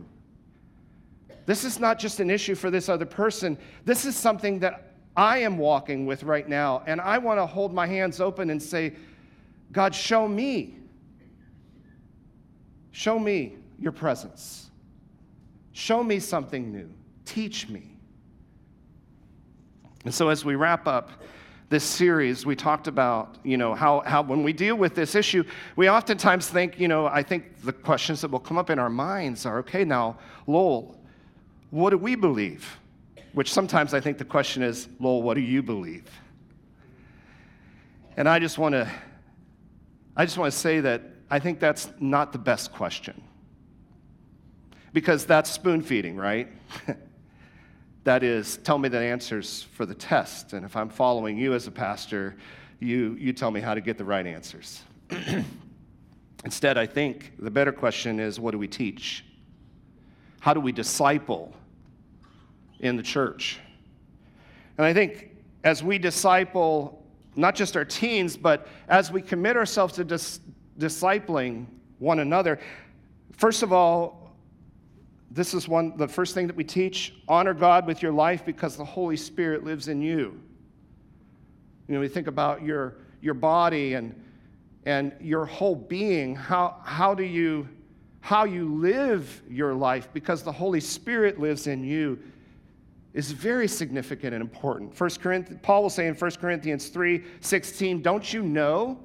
this 1.46 1.64
is 1.64 1.80
not 1.80 1.98
just 1.98 2.20
an 2.20 2.30
issue 2.30 2.56
for 2.56 2.70
this 2.70 2.88
other 2.88 3.06
person 3.06 3.58
this 3.86 4.06
is 4.06 4.16
something 4.16 4.60
that 4.60 4.94
i 5.18 5.40
am 5.40 5.58
walking 5.58 6.06
with 6.06 6.24
right 6.24 6.48
now 6.48 6.84
and 6.86 7.02
i 7.02 7.18
want 7.18 7.40
to 7.40 7.46
hold 7.46 7.74
my 7.74 7.88
hands 7.88 8.22
open 8.22 8.52
and 8.52 8.62
say 8.62 8.94
God, 9.72 9.96
show 9.96 10.28
me. 10.28 10.76
Show 12.92 13.18
me 13.18 13.56
your 13.80 13.94
presence. 13.94 14.70
Show 15.72 16.04
me 16.04 16.20
something 16.20 16.72
new. 16.72 16.90
Teach 17.26 17.70
me. 17.70 17.98
And 20.04 20.14
so, 20.14 20.30
as 20.30 20.44
we 20.44 20.56
wrap 20.56 20.88
up 20.88 21.12
this 21.72 21.86
series, 21.86 22.46
we 22.46 22.54
talked 22.54 22.88
about, 22.88 23.38
you 23.44 23.56
know, 23.56 23.74
how, 23.74 24.02
how 24.02 24.22
when 24.22 24.44
we 24.44 24.52
deal 24.52 24.76
with 24.76 24.94
this 24.94 25.16
issue, 25.16 25.42
we 25.78 25.90
oftentimes 25.90 26.50
think, 26.50 26.78
you 26.78 26.90
know, 26.90 27.06
I 27.08 27.24
think 27.24 27.62
the 27.62 27.72
questions 27.72 28.20
that 28.22 28.30
will 28.30 28.40
come 28.40 28.58
up 28.58 28.70
in 28.70 28.78
our 28.78 28.90
minds 28.90 29.46
are 29.46 29.58
okay, 29.60 29.86
now, 29.86 30.18
Lowell, 30.48 31.00
what 31.70 31.92
do 31.92 31.98
we 31.98 32.16
believe? 32.16 32.78
Which 33.32 33.54
sometimes 33.54 33.94
I 33.94 34.02
think 34.02 34.18
the 34.18 34.26
question 34.26 34.64
is, 34.64 34.90
Lowell, 35.00 35.24
what 35.24 35.36
do 35.36 35.42
you 35.42 35.64
believe? 35.64 36.04
And 38.18 38.28
I 38.28 38.38
just 38.38 38.58
want 38.58 38.74
to 38.74 38.92
I 40.18 40.26
just 40.26 40.38
want 40.38 40.52
to 40.52 40.60
say 40.60 40.82
that 40.82 41.02
I 41.30 41.40
think 41.40 41.62
that's 41.62 41.90
not 42.02 42.34
the 42.34 42.38
best 42.38 42.74
question. 42.74 43.24
Because 44.92 45.26
that's 45.26 45.50
spoon 45.50 45.82
feeding, 45.82 46.18
right? 46.18 46.50
that 48.04 48.24
is, 48.24 48.58
tell 48.58 48.78
me 48.78 48.90
the 48.90 49.00
answers 49.00 49.64
for 49.74 49.86
the 49.86 49.94
test. 49.94 50.54
And 50.54 50.66
if 50.66 50.76
I'm 50.76 50.90
following 50.90 51.38
you 51.38 51.54
as 51.54 51.68
a 51.68 51.72
pastor, 51.72 52.36
you, 52.80 53.16
you 53.20 53.32
tell 53.32 53.52
me 53.52 53.60
how 53.60 53.74
to 53.74 53.82
get 53.82 53.98
the 53.98 54.06
right 54.06 54.26
answers. 54.26 54.82
Instead, 56.46 56.78
I 56.78 56.88
think 56.88 57.34
the 57.38 57.52
better 57.52 57.72
question 57.72 58.20
is 58.20 58.40
what 58.40 58.52
do 58.52 58.58
we 58.58 58.68
teach? 58.68 59.24
How 60.40 60.54
do 60.54 60.60
we 60.60 60.72
disciple 60.72 61.54
in 62.80 62.98
the 62.98 63.04
church? 63.04 63.60
And 64.78 64.86
I 64.86 64.94
think 64.94 65.36
as 65.64 65.84
we 65.84 66.00
disciple 66.00 67.06
not 67.36 67.56
just 67.56 67.78
our 67.78 67.86
teens, 67.86 68.36
but 68.36 68.68
as 68.88 69.12
we 69.12 69.22
commit 69.22 69.56
ourselves 69.56 69.94
to 69.94 70.04
dis- 70.04 70.40
discipling 70.80 71.66
one 72.00 72.20
another, 72.20 72.60
first 73.38 73.62
of 73.62 73.72
all, 73.72 74.21
this 75.34 75.54
is 75.54 75.68
one 75.68 75.96
the 75.96 76.08
first 76.08 76.34
thing 76.34 76.48
that 76.48 76.56
we 76.56 76.64
teach 76.64 77.14
honor 77.28 77.54
God 77.54 77.88
with 77.88 78.02
your 78.02 78.12
life 78.12 78.46
because 78.46 78.76
the 78.76 78.86
Holy 78.86 79.16
Spirit 79.16 79.64
lives 79.64 79.88
in 79.88 80.02
you. 80.02 80.42
You 81.88 81.96
know, 81.96 82.00
we 82.02 82.10
think 82.10 82.28
about 82.28 82.64
your, 82.64 82.96
your 83.22 83.34
body 83.34 83.94
and, 83.94 84.14
and 84.86 85.14
your 85.22 85.46
whole 85.46 85.76
being. 85.76 86.36
How, 86.36 86.78
how 86.84 87.14
do 87.14 87.24
you 87.24 87.68
how 88.22 88.44
you 88.44 88.76
live 88.76 89.42
your 89.50 89.74
life 89.74 90.08
because 90.14 90.44
the 90.44 90.52
Holy 90.52 90.80
Spirit 90.80 91.40
lives 91.40 91.66
in 91.66 91.84
you 91.84 92.20
is 93.14 93.32
very 93.32 93.68
significant 93.68 94.34
and 94.34 94.42
important. 94.42 94.96
First 94.96 95.20
Corinthians, 95.20 95.60
Paul 95.64 95.82
will 95.84 95.90
say 95.90 96.08
in 96.08 96.14
1 96.14 96.32
Corinthians 96.34 96.90
3 96.90 97.24
16, 97.42 98.02
Don't 98.02 98.32
you 98.32 98.44
know 98.44 99.00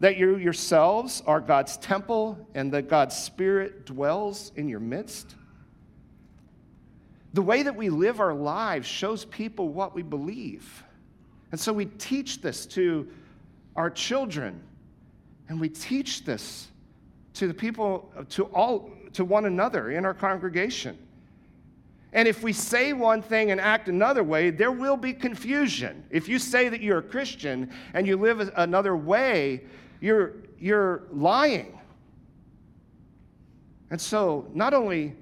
that 0.00 0.16
you 0.16 0.36
yourselves 0.36 1.22
are 1.26 1.40
God's 1.40 1.76
temple 1.76 2.38
and 2.54 2.72
that 2.72 2.88
God's 2.88 3.16
Spirit 3.16 3.84
dwells 3.84 4.52
in 4.56 4.68
your 4.68 4.80
midst? 4.80 5.34
The 7.36 7.42
way 7.42 7.62
that 7.64 7.76
we 7.76 7.90
live 7.90 8.18
our 8.18 8.32
lives 8.32 8.88
shows 8.88 9.26
people 9.26 9.68
what 9.68 9.94
we 9.94 10.02
believe. 10.02 10.82
And 11.52 11.60
so 11.60 11.70
we 11.70 11.84
teach 11.84 12.40
this 12.40 12.64
to 12.68 13.06
our 13.76 13.90
children, 13.90 14.58
and 15.50 15.60
we 15.60 15.68
teach 15.68 16.24
this 16.24 16.68
to 17.34 17.46
the 17.46 17.52
people, 17.52 18.10
to 18.30 18.44
all, 18.44 18.90
to 19.12 19.22
one 19.22 19.44
another 19.44 19.90
in 19.90 20.06
our 20.06 20.14
congregation. 20.14 20.96
And 22.14 22.26
if 22.26 22.42
we 22.42 22.54
say 22.54 22.94
one 22.94 23.20
thing 23.20 23.50
and 23.50 23.60
act 23.60 23.90
another 23.90 24.24
way, 24.24 24.48
there 24.48 24.72
will 24.72 24.96
be 24.96 25.12
confusion. 25.12 26.06
If 26.08 26.30
you 26.30 26.38
say 26.38 26.70
that 26.70 26.80
you're 26.80 27.00
a 27.00 27.02
Christian 27.02 27.70
and 27.92 28.06
you 28.06 28.16
live 28.16 28.50
another 28.56 28.96
way, 28.96 29.60
you're, 30.00 30.36
you're 30.58 31.02
lying. 31.12 31.78
And 33.90 34.00
so, 34.00 34.48
not 34.54 34.72
only 34.72 35.14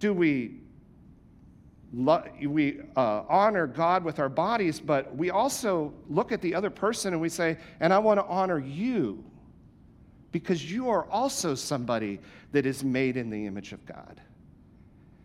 do 0.00 0.12
we, 0.12 0.61
we 1.92 2.80
uh, 2.96 3.22
honor 3.28 3.66
God 3.66 4.02
with 4.02 4.18
our 4.18 4.28
bodies, 4.28 4.80
but 4.80 5.14
we 5.14 5.30
also 5.30 5.92
look 6.08 6.32
at 6.32 6.40
the 6.40 6.54
other 6.54 6.70
person 6.70 7.12
and 7.12 7.20
we 7.20 7.28
say, 7.28 7.58
and 7.80 7.92
I 7.92 7.98
want 7.98 8.18
to 8.18 8.24
honor 8.24 8.58
you 8.58 9.22
because 10.32 10.70
you 10.70 10.88
are 10.88 11.04
also 11.10 11.54
somebody 11.54 12.18
that 12.52 12.64
is 12.64 12.82
made 12.82 13.16
in 13.16 13.28
the 13.28 13.46
image 13.46 13.72
of 13.72 13.84
God. 13.84 14.20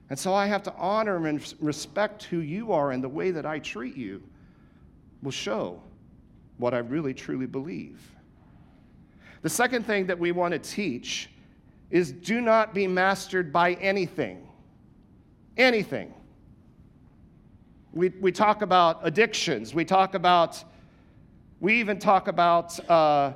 And 0.10 0.20
so 0.20 0.34
I 0.34 0.46
have 0.46 0.64
to 0.64 0.74
honor 0.76 1.26
and 1.28 1.54
respect 1.60 2.24
who 2.24 2.40
you 2.40 2.72
are, 2.72 2.92
and 2.92 3.04
the 3.04 3.10
way 3.10 3.32
that 3.32 3.46
I 3.46 3.60
treat 3.60 3.96
you 3.96 4.24
will 5.22 5.32
show 5.32 5.82
what 6.58 6.74
I 6.74 6.80
really 6.80 7.14
truly 7.14 7.46
believe. 7.46 8.00
The 9.42 9.50
second 9.50 9.86
thing 9.86 10.08
that 10.08 10.18
we 10.18 10.32
want 10.32 10.54
to 10.54 10.60
teach 10.60 11.30
is 11.90 12.12
do 12.12 12.42
not 12.42 12.74
be 12.74 12.88
mastered 12.88 13.52
by 13.52 13.74
anything. 13.74 14.48
Anything. 15.58 16.14
We, 17.98 18.10
we 18.10 18.32
talk 18.32 18.62
about 18.62 19.00
addictions, 19.04 19.74
we 19.74 19.84
talk 19.84 20.14
about, 20.14 20.64
we 21.60 21.80
even 21.80 22.00
talk 22.00 22.28
about 22.28 22.80
uh, 22.90 23.34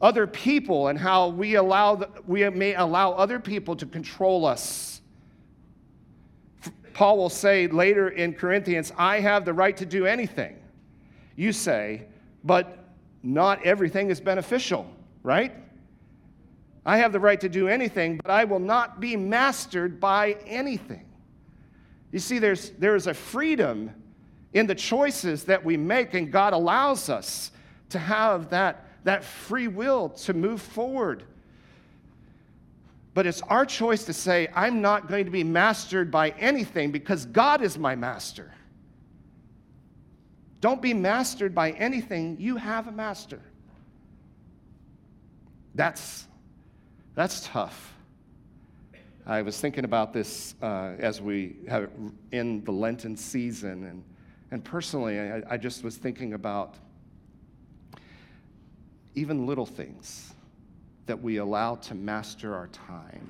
other 0.00 0.26
people 0.26 0.88
and 0.88 0.98
how 0.98 1.28
we, 1.28 1.54
allow 1.54 1.96
the, 1.96 2.08
we 2.26 2.48
may 2.50 2.74
allow 2.74 3.12
other 3.12 3.40
people 3.40 3.74
to 3.76 3.86
control 3.86 4.44
us 4.44 4.96
Paul 6.96 7.18
will 7.18 7.28
say 7.28 7.66
later 7.66 8.08
in 8.08 8.32
Corinthians, 8.32 8.90
I 8.96 9.20
have 9.20 9.44
the 9.44 9.52
right 9.52 9.76
to 9.76 9.84
do 9.84 10.06
anything. 10.06 10.56
You 11.36 11.52
say, 11.52 12.06
but 12.42 12.86
not 13.22 13.62
everything 13.66 14.08
is 14.08 14.18
beneficial, 14.18 14.90
right? 15.22 15.54
I 16.86 16.96
have 16.96 17.12
the 17.12 17.20
right 17.20 17.38
to 17.42 17.50
do 17.50 17.68
anything, 17.68 18.16
but 18.16 18.30
I 18.30 18.44
will 18.44 18.60
not 18.60 18.98
be 18.98 19.14
mastered 19.14 20.00
by 20.00 20.38
anything. 20.46 21.05
You 22.12 22.18
see, 22.18 22.38
there's, 22.38 22.70
there's 22.70 23.06
a 23.06 23.14
freedom 23.14 23.90
in 24.52 24.66
the 24.66 24.74
choices 24.74 25.44
that 25.44 25.64
we 25.64 25.76
make, 25.76 26.14
and 26.14 26.30
God 26.30 26.52
allows 26.52 27.08
us 27.08 27.50
to 27.90 27.98
have 27.98 28.50
that, 28.50 28.86
that 29.04 29.24
free 29.24 29.68
will 29.68 30.10
to 30.10 30.32
move 30.32 30.62
forward 30.62 31.24
but 33.16 33.26
it's 33.26 33.40
our 33.40 33.64
choice 33.64 34.04
to 34.04 34.12
say, 34.12 34.46
I'm 34.54 34.82
not 34.82 35.08
going 35.08 35.24
to 35.24 35.30
be 35.30 35.42
mastered 35.42 36.10
by 36.10 36.32
anything 36.32 36.90
because 36.90 37.24
God 37.24 37.62
is 37.62 37.78
my 37.78 37.96
master. 37.96 38.52
Don't 40.60 40.82
be 40.82 40.92
mastered 40.92 41.54
by 41.54 41.70
anything. 41.70 42.36
You 42.38 42.56
have 42.56 42.88
a 42.88 42.92
master. 42.92 43.40
That's, 45.74 46.26
that's 47.14 47.48
tough. 47.48 47.94
I 49.28 49.42
was 49.42 49.60
thinking 49.60 49.84
about 49.84 50.12
this 50.12 50.54
uh, 50.62 50.92
as 51.00 51.20
we 51.20 51.56
have 51.68 51.90
in 52.30 52.62
the 52.62 52.70
Lenten 52.70 53.16
season, 53.16 53.82
and, 53.82 54.04
and 54.52 54.64
personally, 54.64 55.18
I, 55.18 55.42
I 55.50 55.56
just 55.56 55.82
was 55.82 55.96
thinking 55.96 56.34
about 56.34 56.76
even 59.16 59.44
little 59.44 59.66
things 59.66 60.32
that 61.06 61.20
we 61.20 61.38
allow 61.38 61.74
to 61.74 61.96
master 61.96 62.54
our 62.54 62.68
time. 62.68 63.28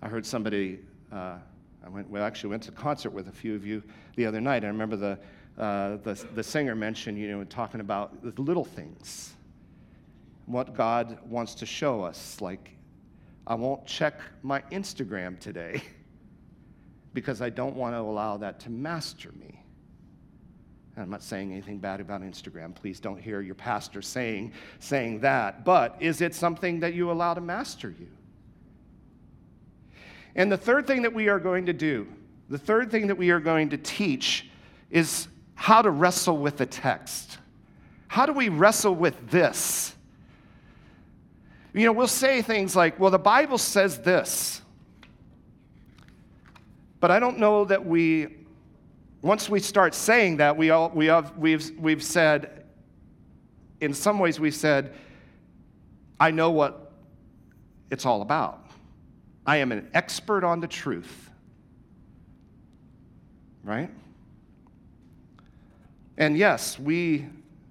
I 0.00 0.06
heard 0.06 0.24
somebody, 0.24 0.78
uh, 1.10 1.38
I 1.84 1.88
went, 1.88 2.08
well, 2.08 2.22
actually 2.22 2.50
went 2.50 2.62
to 2.64 2.70
concert 2.70 3.10
with 3.10 3.26
a 3.26 3.32
few 3.32 3.56
of 3.56 3.66
you 3.66 3.82
the 4.14 4.26
other 4.26 4.40
night. 4.40 4.62
I 4.62 4.68
remember 4.68 4.94
the, 4.94 5.18
uh, 5.60 5.96
the, 6.04 6.14
the 6.36 6.42
singer 6.44 6.76
mentioned, 6.76 7.18
you 7.18 7.28
know, 7.36 7.42
talking 7.42 7.80
about 7.80 8.22
the 8.22 8.40
little 8.40 8.64
things, 8.64 9.34
what 10.46 10.76
God 10.76 11.18
wants 11.28 11.56
to 11.56 11.66
show 11.66 12.02
us. 12.02 12.40
Like, 12.40 12.77
I 13.48 13.54
won't 13.54 13.86
check 13.86 14.20
my 14.42 14.60
Instagram 14.70 15.40
today 15.40 15.82
because 17.14 17.40
I 17.40 17.48
don't 17.48 17.74
want 17.74 17.94
to 17.94 18.00
allow 18.00 18.36
that 18.36 18.60
to 18.60 18.70
master 18.70 19.32
me. 19.32 19.64
And 20.94 21.02
I'm 21.02 21.10
not 21.10 21.22
saying 21.22 21.50
anything 21.50 21.78
bad 21.78 22.00
about 22.00 22.20
Instagram. 22.20 22.74
Please 22.74 23.00
don't 23.00 23.18
hear 23.18 23.40
your 23.40 23.54
pastor 23.54 24.02
saying, 24.02 24.52
saying 24.80 25.20
that. 25.20 25.64
But 25.64 25.96
is 25.98 26.20
it 26.20 26.34
something 26.34 26.80
that 26.80 26.92
you 26.92 27.10
allow 27.10 27.32
to 27.32 27.40
master 27.40 27.94
you? 27.98 28.08
And 30.34 30.52
the 30.52 30.58
third 30.58 30.86
thing 30.86 31.02
that 31.02 31.14
we 31.14 31.28
are 31.28 31.38
going 31.38 31.66
to 31.66 31.72
do, 31.72 32.06
the 32.50 32.58
third 32.58 32.90
thing 32.90 33.06
that 33.06 33.16
we 33.16 33.30
are 33.30 33.40
going 33.40 33.70
to 33.70 33.78
teach 33.78 34.50
is 34.90 35.26
how 35.54 35.80
to 35.80 35.90
wrestle 35.90 36.36
with 36.36 36.58
the 36.58 36.66
text. 36.66 37.38
How 38.08 38.26
do 38.26 38.34
we 38.34 38.50
wrestle 38.50 38.94
with 38.94 39.30
this? 39.30 39.94
You 41.74 41.84
know, 41.84 41.92
we'll 41.92 42.06
say 42.06 42.42
things 42.42 42.74
like, 42.74 42.98
well, 42.98 43.10
the 43.10 43.18
Bible 43.18 43.58
says 43.58 43.98
this. 43.98 44.62
But 47.00 47.10
I 47.10 47.20
don't 47.20 47.38
know 47.38 47.64
that 47.64 47.84
we, 47.84 48.28
once 49.22 49.48
we 49.48 49.60
start 49.60 49.94
saying 49.94 50.38
that, 50.38 50.56
we 50.56 50.70
all, 50.70 50.90
we 50.90 51.06
have, 51.06 51.36
we've, 51.36 51.70
we've 51.78 52.02
said, 52.02 52.64
in 53.80 53.94
some 53.94 54.18
ways, 54.18 54.40
we've 54.40 54.54
said, 54.54 54.94
I 56.18 56.30
know 56.30 56.50
what 56.50 56.92
it's 57.90 58.04
all 58.04 58.22
about. 58.22 58.64
I 59.46 59.58
am 59.58 59.70
an 59.70 59.88
expert 59.94 60.44
on 60.44 60.60
the 60.60 60.66
truth. 60.66 61.30
Right? 63.62 63.90
And 66.16 66.36
yes, 66.36 66.78
we, 66.78 67.26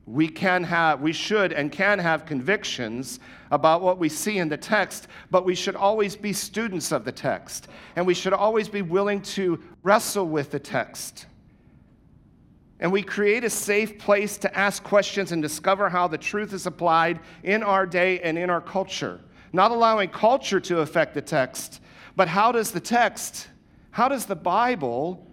we 0.07 0.29
can 0.29 0.63
have, 0.63 1.01
we 1.01 1.11
should 1.11 1.51
and 1.51 1.69
can 1.69 1.99
have 1.99 2.25
convictions 2.25 3.19
about 3.51 3.81
what 3.81 3.97
we 3.97 4.07
see 4.07 4.37
in 4.37 4.47
the 4.47 4.57
text, 4.57 5.09
but 5.29 5.43
we 5.43 5.53
should 5.53 5.75
always 5.75 6.15
be 6.15 6.31
students 6.31 6.93
of 6.93 7.03
the 7.03 7.11
text. 7.11 7.67
And 7.97 8.07
we 8.07 8.13
should 8.13 8.33
always 8.33 8.69
be 8.69 8.81
willing 8.81 9.21
to 9.23 9.61
wrestle 9.83 10.25
with 10.25 10.51
the 10.51 10.59
text. 10.59 11.25
And 12.79 12.89
we 12.91 13.01
create 13.01 13.43
a 13.43 13.49
safe 13.49 13.99
place 13.99 14.37
to 14.37 14.57
ask 14.57 14.81
questions 14.81 15.33
and 15.33 15.41
discover 15.41 15.89
how 15.89 16.07
the 16.07 16.17
truth 16.17 16.53
is 16.53 16.65
applied 16.65 17.19
in 17.43 17.61
our 17.61 17.85
day 17.85 18.21
and 18.21 18.37
in 18.37 18.49
our 18.49 18.61
culture. 18.61 19.19
Not 19.51 19.71
allowing 19.71 20.09
culture 20.09 20.61
to 20.61 20.79
affect 20.79 21.15
the 21.15 21.21
text, 21.21 21.81
but 22.15 22.29
how 22.29 22.53
does 22.53 22.71
the 22.71 22.79
text, 22.79 23.49
how 23.91 24.07
does 24.07 24.25
the 24.25 24.35
Bible 24.35 25.26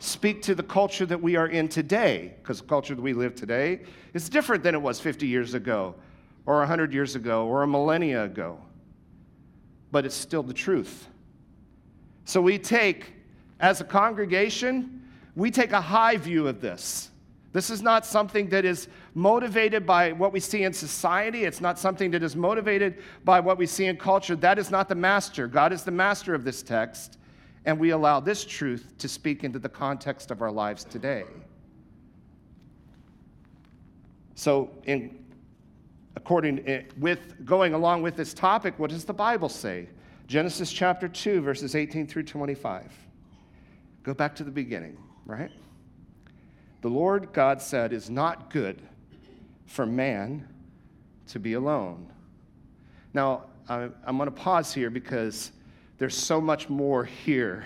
speak 0.00 0.40
to 0.42 0.54
the 0.54 0.62
culture 0.62 1.06
that 1.06 1.20
we 1.20 1.36
are 1.36 1.46
in 1.46 1.68
today, 1.68 2.34
because 2.38 2.60
the 2.60 2.66
culture 2.66 2.94
that 2.94 3.02
we 3.02 3.12
live 3.12 3.34
today 3.34 3.82
is 4.14 4.28
different 4.28 4.64
than 4.64 4.74
it 4.74 4.80
was 4.80 4.98
50 4.98 5.26
years 5.26 5.54
ago, 5.54 5.94
or 6.46 6.56
100 6.58 6.92
years 6.92 7.14
ago, 7.14 7.46
or 7.46 7.62
a 7.62 7.66
millennia 7.66 8.24
ago. 8.24 8.58
But 9.92 10.06
it's 10.06 10.14
still 10.14 10.42
the 10.42 10.54
truth. 10.54 11.06
So 12.24 12.40
we 12.40 12.58
take, 12.58 13.12
as 13.60 13.80
a 13.82 13.84
congregation, 13.84 15.02
we 15.36 15.50
take 15.50 15.72
a 15.72 15.80
high 15.80 16.16
view 16.16 16.48
of 16.48 16.60
this. 16.60 17.10
This 17.52 17.68
is 17.68 17.82
not 17.82 18.06
something 18.06 18.48
that 18.50 18.64
is 18.64 18.88
motivated 19.14 19.84
by 19.84 20.12
what 20.12 20.32
we 20.32 20.40
see 20.40 20.62
in 20.62 20.72
society. 20.72 21.44
It's 21.44 21.60
not 21.60 21.78
something 21.78 22.10
that 22.12 22.22
is 22.22 22.36
motivated 22.36 23.02
by 23.24 23.40
what 23.40 23.58
we 23.58 23.66
see 23.66 23.86
in 23.86 23.96
culture. 23.96 24.36
That 24.36 24.58
is 24.58 24.70
not 24.70 24.88
the 24.88 24.94
master. 24.94 25.46
God 25.46 25.72
is 25.72 25.82
the 25.82 25.90
master 25.90 26.32
of 26.32 26.44
this 26.44 26.62
text 26.62 27.18
and 27.64 27.78
we 27.78 27.90
allow 27.90 28.20
this 28.20 28.44
truth 28.44 28.94
to 28.98 29.08
speak 29.08 29.44
into 29.44 29.58
the 29.58 29.68
context 29.68 30.30
of 30.30 30.42
our 30.42 30.50
lives 30.50 30.84
today. 30.84 31.24
So, 34.34 34.70
in, 34.84 35.22
according 36.16 36.66
eh, 36.66 36.82
with 36.98 37.44
going 37.44 37.74
along 37.74 38.02
with 38.02 38.16
this 38.16 38.32
topic, 38.32 38.78
what 38.78 38.90
does 38.90 39.04
the 39.04 39.12
Bible 39.12 39.48
say? 39.48 39.88
Genesis 40.26 40.72
chapter 40.72 41.08
2, 41.08 41.42
verses 41.42 41.74
18 41.74 42.06
through 42.06 42.22
25. 42.22 42.90
Go 44.02 44.14
back 44.14 44.34
to 44.36 44.44
the 44.44 44.50
beginning, 44.50 44.96
right? 45.26 45.50
The 46.80 46.88
Lord 46.88 47.32
God 47.32 47.60
said, 47.60 47.92
Is 47.92 48.08
not 48.08 48.50
good 48.50 48.80
for 49.66 49.84
man 49.84 50.48
to 51.28 51.38
be 51.38 51.52
alone. 51.52 52.10
Now, 53.12 53.44
I'm 53.68 54.16
going 54.16 54.26
to 54.26 54.30
pause 54.30 54.72
here 54.72 54.90
because 54.90 55.52
there's 56.00 56.16
so 56.16 56.40
much 56.40 56.70
more 56.70 57.04
here. 57.04 57.62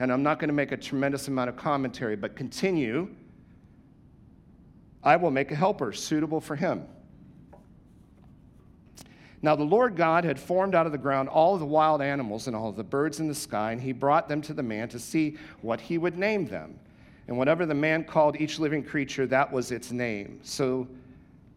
And 0.00 0.10
I'm 0.10 0.22
not 0.22 0.38
going 0.38 0.48
to 0.48 0.54
make 0.54 0.72
a 0.72 0.78
tremendous 0.78 1.28
amount 1.28 1.50
of 1.50 1.56
commentary, 1.56 2.16
but 2.16 2.34
continue. 2.34 3.14
I 5.04 5.16
will 5.16 5.30
make 5.30 5.52
a 5.52 5.54
helper 5.54 5.92
suitable 5.92 6.40
for 6.40 6.56
him. 6.56 6.86
Now, 9.42 9.54
the 9.54 9.62
Lord 9.62 9.94
God 9.94 10.24
had 10.24 10.40
formed 10.40 10.74
out 10.74 10.86
of 10.86 10.92
the 10.92 10.98
ground 10.98 11.28
all 11.28 11.58
the 11.58 11.66
wild 11.66 12.00
animals 12.00 12.46
and 12.46 12.56
all 12.56 12.72
the 12.72 12.82
birds 12.82 13.20
in 13.20 13.28
the 13.28 13.34
sky, 13.34 13.72
and 13.72 13.80
he 13.80 13.92
brought 13.92 14.26
them 14.26 14.40
to 14.40 14.54
the 14.54 14.62
man 14.62 14.88
to 14.88 14.98
see 14.98 15.36
what 15.60 15.78
he 15.78 15.98
would 15.98 16.16
name 16.16 16.46
them. 16.46 16.78
And 17.28 17.36
whatever 17.36 17.66
the 17.66 17.74
man 17.74 18.04
called 18.04 18.40
each 18.40 18.58
living 18.58 18.82
creature, 18.82 19.26
that 19.26 19.52
was 19.52 19.70
its 19.70 19.92
name. 19.92 20.40
So 20.42 20.88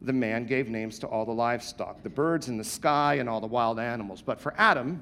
the 0.01 0.11
man 0.11 0.45
gave 0.45 0.67
names 0.67 0.99
to 0.99 1.07
all 1.07 1.25
the 1.25 1.31
livestock, 1.31 2.03
the 2.03 2.09
birds 2.09 2.49
in 2.49 2.57
the 2.57 2.63
sky, 2.65 3.15
and 3.15 3.29
all 3.29 3.39
the 3.39 3.47
wild 3.47 3.79
animals. 3.79 4.21
But 4.21 4.41
for 4.41 4.53
Adam, 4.57 5.01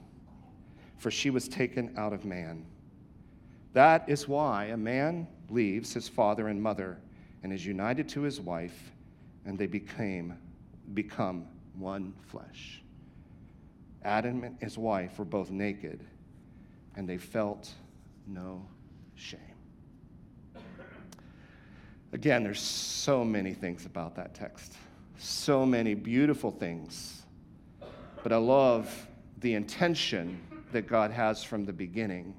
for 1.01 1.09
she 1.09 1.31
was 1.31 1.47
taken 1.47 1.91
out 1.97 2.13
of 2.13 2.25
man. 2.25 2.63
That 3.73 4.07
is 4.07 4.27
why 4.27 4.65
a 4.65 4.77
man 4.77 5.27
leaves 5.49 5.91
his 5.91 6.07
father 6.07 6.47
and 6.47 6.61
mother 6.61 6.99
and 7.41 7.51
is 7.51 7.65
united 7.65 8.07
to 8.09 8.21
his 8.21 8.39
wife, 8.39 8.91
and 9.43 9.57
they 9.57 9.65
became, 9.65 10.37
become 10.93 11.47
one 11.73 12.13
flesh. 12.27 12.83
Adam 14.03 14.43
and 14.43 14.55
his 14.61 14.77
wife 14.77 15.17
were 15.17 15.25
both 15.25 15.49
naked, 15.49 16.05
and 16.95 17.09
they 17.09 17.17
felt 17.17 17.71
no 18.27 18.63
shame. 19.15 19.39
Again, 22.13 22.43
there's 22.43 22.61
so 22.61 23.25
many 23.25 23.55
things 23.55 23.87
about 23.87 24.13
that 24.17 24.35
text, 24.35 24.75
so 25.17 25.65
many 25.65 25.95
beautiful 25.95 26.51
things. 26.51 27.23
But 28.21 28.31
I 28.31 28.37
love 28.37 29.07
the 29.39 29.55
intention 29.55 30.39
that 30.71 30.87
God 30.87 31.11
has 31.11 31.43
from 31.43 31.65
the 31.65 31.73
beginning. 31.73 32.33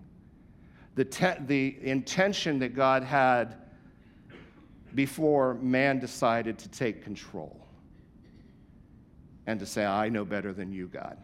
The, 0.95 1.05
te- 1.05 1.40
the 1.47 1.77
intention 1.83 2.59
that 2.59 2.75
God 2.75 3.03
had 3.03 3.57
before 4.95 5.55
man 5.55 5.99
decided 5.99 6.59
to 6.59 6.68
take 6.68 7.03
control 7.03 7.66
and 9.47 9.59
to 9.59 9.66
say, 9.66 9.85
I 9.85 10.09
know 10.09 10.25
better 10.25 10.53
than 10.53 10.73
you, 10.73 10.87
God. 10.87 11.16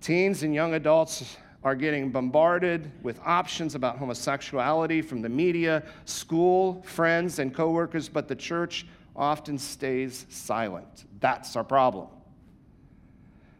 Teens 0.00 0.42
and 0.42 0.54
young 0.54 0.74
adults 0.74 1.36
are 1.64 1.74
getting 1.74 2.10
bombarded 2.10 2.90
with 3.02 3.18
options 3.24 3.74
about 3.74 3.98
homosexuality 3.98 5.02
from 5.02 5.22
the 5.22 5.28
media, 5.28 5.82
school, 6.04 6.82
friends, 6.82 7.38
and 7.38 7.54
coworkers, 7.54 8.08
but 8.08 8.28
the 8.28 8.36
church 8.36 8.86
often 9.16 9.58
stays 9.58 10.26
silent. 10.28 11.06
That's 11.20 11.56
our 11.56 11.64
problem. 11.64 12.08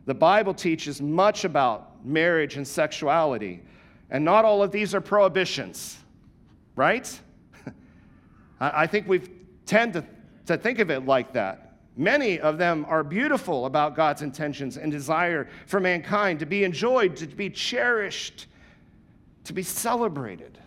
The 0.09 0.14
Bible 0.14 0.55
teaches 0.55 1.03
much 1.03 1.44
about 1.44 2.03
marriage 2.03 2.57
and 2.57 2.66
sexuality, 2.66 3.61
and 4.09 4.25
not 4.25 4.47
all 4.47 4.62
of 4.62 4.73
these 4.73 4.94
are 4.94 5.03
prohibitions, 5.03 5.99
right? 6.77 7.21
I 8.59 8.87
think 8.87 9.07
we 9.07 9.21
tend 9.66 9.92
to, 9.92 10.05
to 10.47 10.57
think 10.57 10.79
of 10.79 10.90
it 10.90 11.05
like 11.05 11.35
that. 11.35 11.75
Many 11.94 12.40
of 12.40 12.57
them 12.57 12.87
are 12.88 13.05
beautiful 13.05 13.66
about 13.66 13.97
God's 13.97 14.23
intentions 14.23 14.79
and 14.79 14.90
desire 14.90 15.47
for 15.66 15.79
mankind 15.79 16.38
to 16.38 16.47
be 16.47 16.64
enjoyed, 16.64 17.14
to 17.16 17.27
be 17.27 17.51
cherished, 17.51 18.47
to 19.44 19.53
be 19.53 19.62
celebrated. 19.62 20.59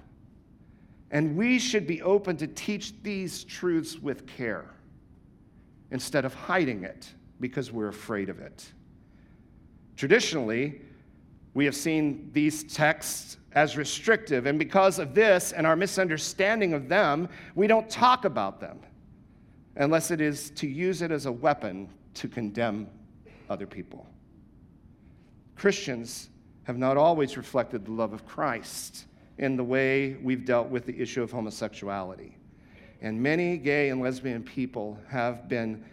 And 1.09 1.35
we 1.35 1.57
should 1.57 1.87
be 1.87 2.03
open 2.03 2.37
to 2.37 2.45
teach 2.45 2.93
these 3.01 3.43
truths 3.43 3.97
with 3.97 4.27
care 4.27 4.69
instead 5.89 6.25
of 6.25 6.35
hiding 6.35 6.83
it 6.83 7.11
because 7.39 7.71
we're 7.71 7.87
afraid 7.87 8.29
of 8.29 8.39
it. 8.39 8.71
Traditionally, 10.01 10.81
we 11.53 11.63
have 11.65 11.75
seen 11.75 12.31
these 12.33 12.63
texts 12.63 13.37
as 13.51 13.77
restrictive, 13.77 14.47
and 14.47 14.57
because 14.57 14.97
of 14.97 15.13
this 15.13 15.51
and 15.51 15.67
our 15.67 15.75
misunderstanding 15.75 16.73
of 16.73 16.89
them, 16.89 17.29
we 17.53 17.67
don't 17.67 17.87
talk 17.87 18.25
about 18.25 18.59
them 18.59 18.79
unless 19.75 20.09
it 20.09 20.19
is 20.19 20.49
to 20.55 20.65
use 20.65 21.03
it 21.03 21.11
as 21.11 21.27
a 21.27 21.31
weapon 21.31 21.87
to 22.15 22.27
condemn 22.27 22.87
other 23.47 23.67
people. 23.67 24.07
Christians 25.55 26.29
have 26.63 26.79
not 26.79 26.97
always 26.97 27.37
reflected 27.37 27.85
the 27.85 27.91
love 27.91 28.11
of 28.11 28.25
Christ 28.25 29.05
in 29.37 29.55
the 29.55 29.63
way 29.63 30.17
we've 30.23 30.45
dealt 30.45 30.69
with 30.69 30.87
the 30.87 30.99
issue 30.99 31.21
of 31.21 31.31
homosexuality. 31.31 32.35
And 33.03 33.21
many 33.21 33.55
gay 33.55 33.89
and 33.89 34.01
lesbian 34.01 34.41
people 34.41 34.97
have 35.09 35.47
been 35.47 35.85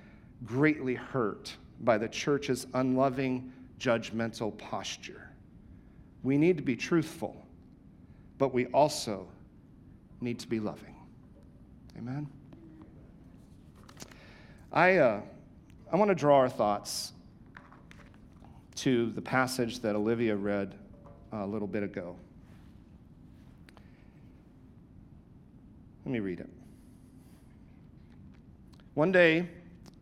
greatly 0.47 0.95
hurt 0.95 1.55
by 1.81 1.99
the 1.99 2.09
church's 2.09 2.67
unloving 2.73 3.53
judgmental 3.79 4.57
posture. 4.57 5.31
We 6.23 6.37
need 6.37 6.57
to 6.57 6.63
be 6.63 6.77
truthful, 6.77 7.47
but 8.39 8.53
we 8.53 8.67
also 8.67 9.29
need 10.21 10.39
to 10.41 10.49
be 10.49 10.61
loving. 10.61 10.97
Amen? 11.97 12.29
I, 14.73 14.97
uh, 14.97 15.21
I 15.93 15.97
want 15.97 16.11
to 16.11 16.15
draw 16.15 16.39
our 16.39 16.49
thoughts 16.49 17.13
to 18.77 19.11
the 19.11 19.23
passage 19.23 19.81
that 19.81 19.97
Olivia 19.97 20.37
read 20.37 20.75
a 21.33 21.47
little 21.47 21.69
bit 21.69 21.83
ago. 21.83 22.17
Let 26.05 26.13
me 26.13 26.21
read 26.21 26.41
it. 26.41 26.49
One 28.95 29.13
day, 29.13 29.49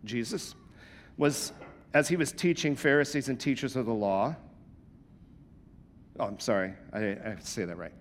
Jesus 0.05 0.55
was, 1.17 1.53
as 1.95 2.09
he 2.09 2.17
was 2.17 2.33
teaching 2.33 2.77
Pharisees 2.77 3.29
and 3.29 3.39
teachers 3.39 3.77
of 3.77 3.87
the 3.87 3.95
law, 3.95 4.35
oh, 6.19 6.25
I'm 6.25 6.41
sorry, 6.41 6.73
I, 6.93 6.99
I 6.99 7.37
say 7.41 7.65
that 7.65 7.77
right. 7.77 7.93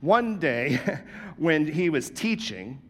One 0.00 0.38
day, 0.38 0.80
when 1.36 1.66
he 1.66 1.90
was 1.90 2.10
teaching, 2.10 2.80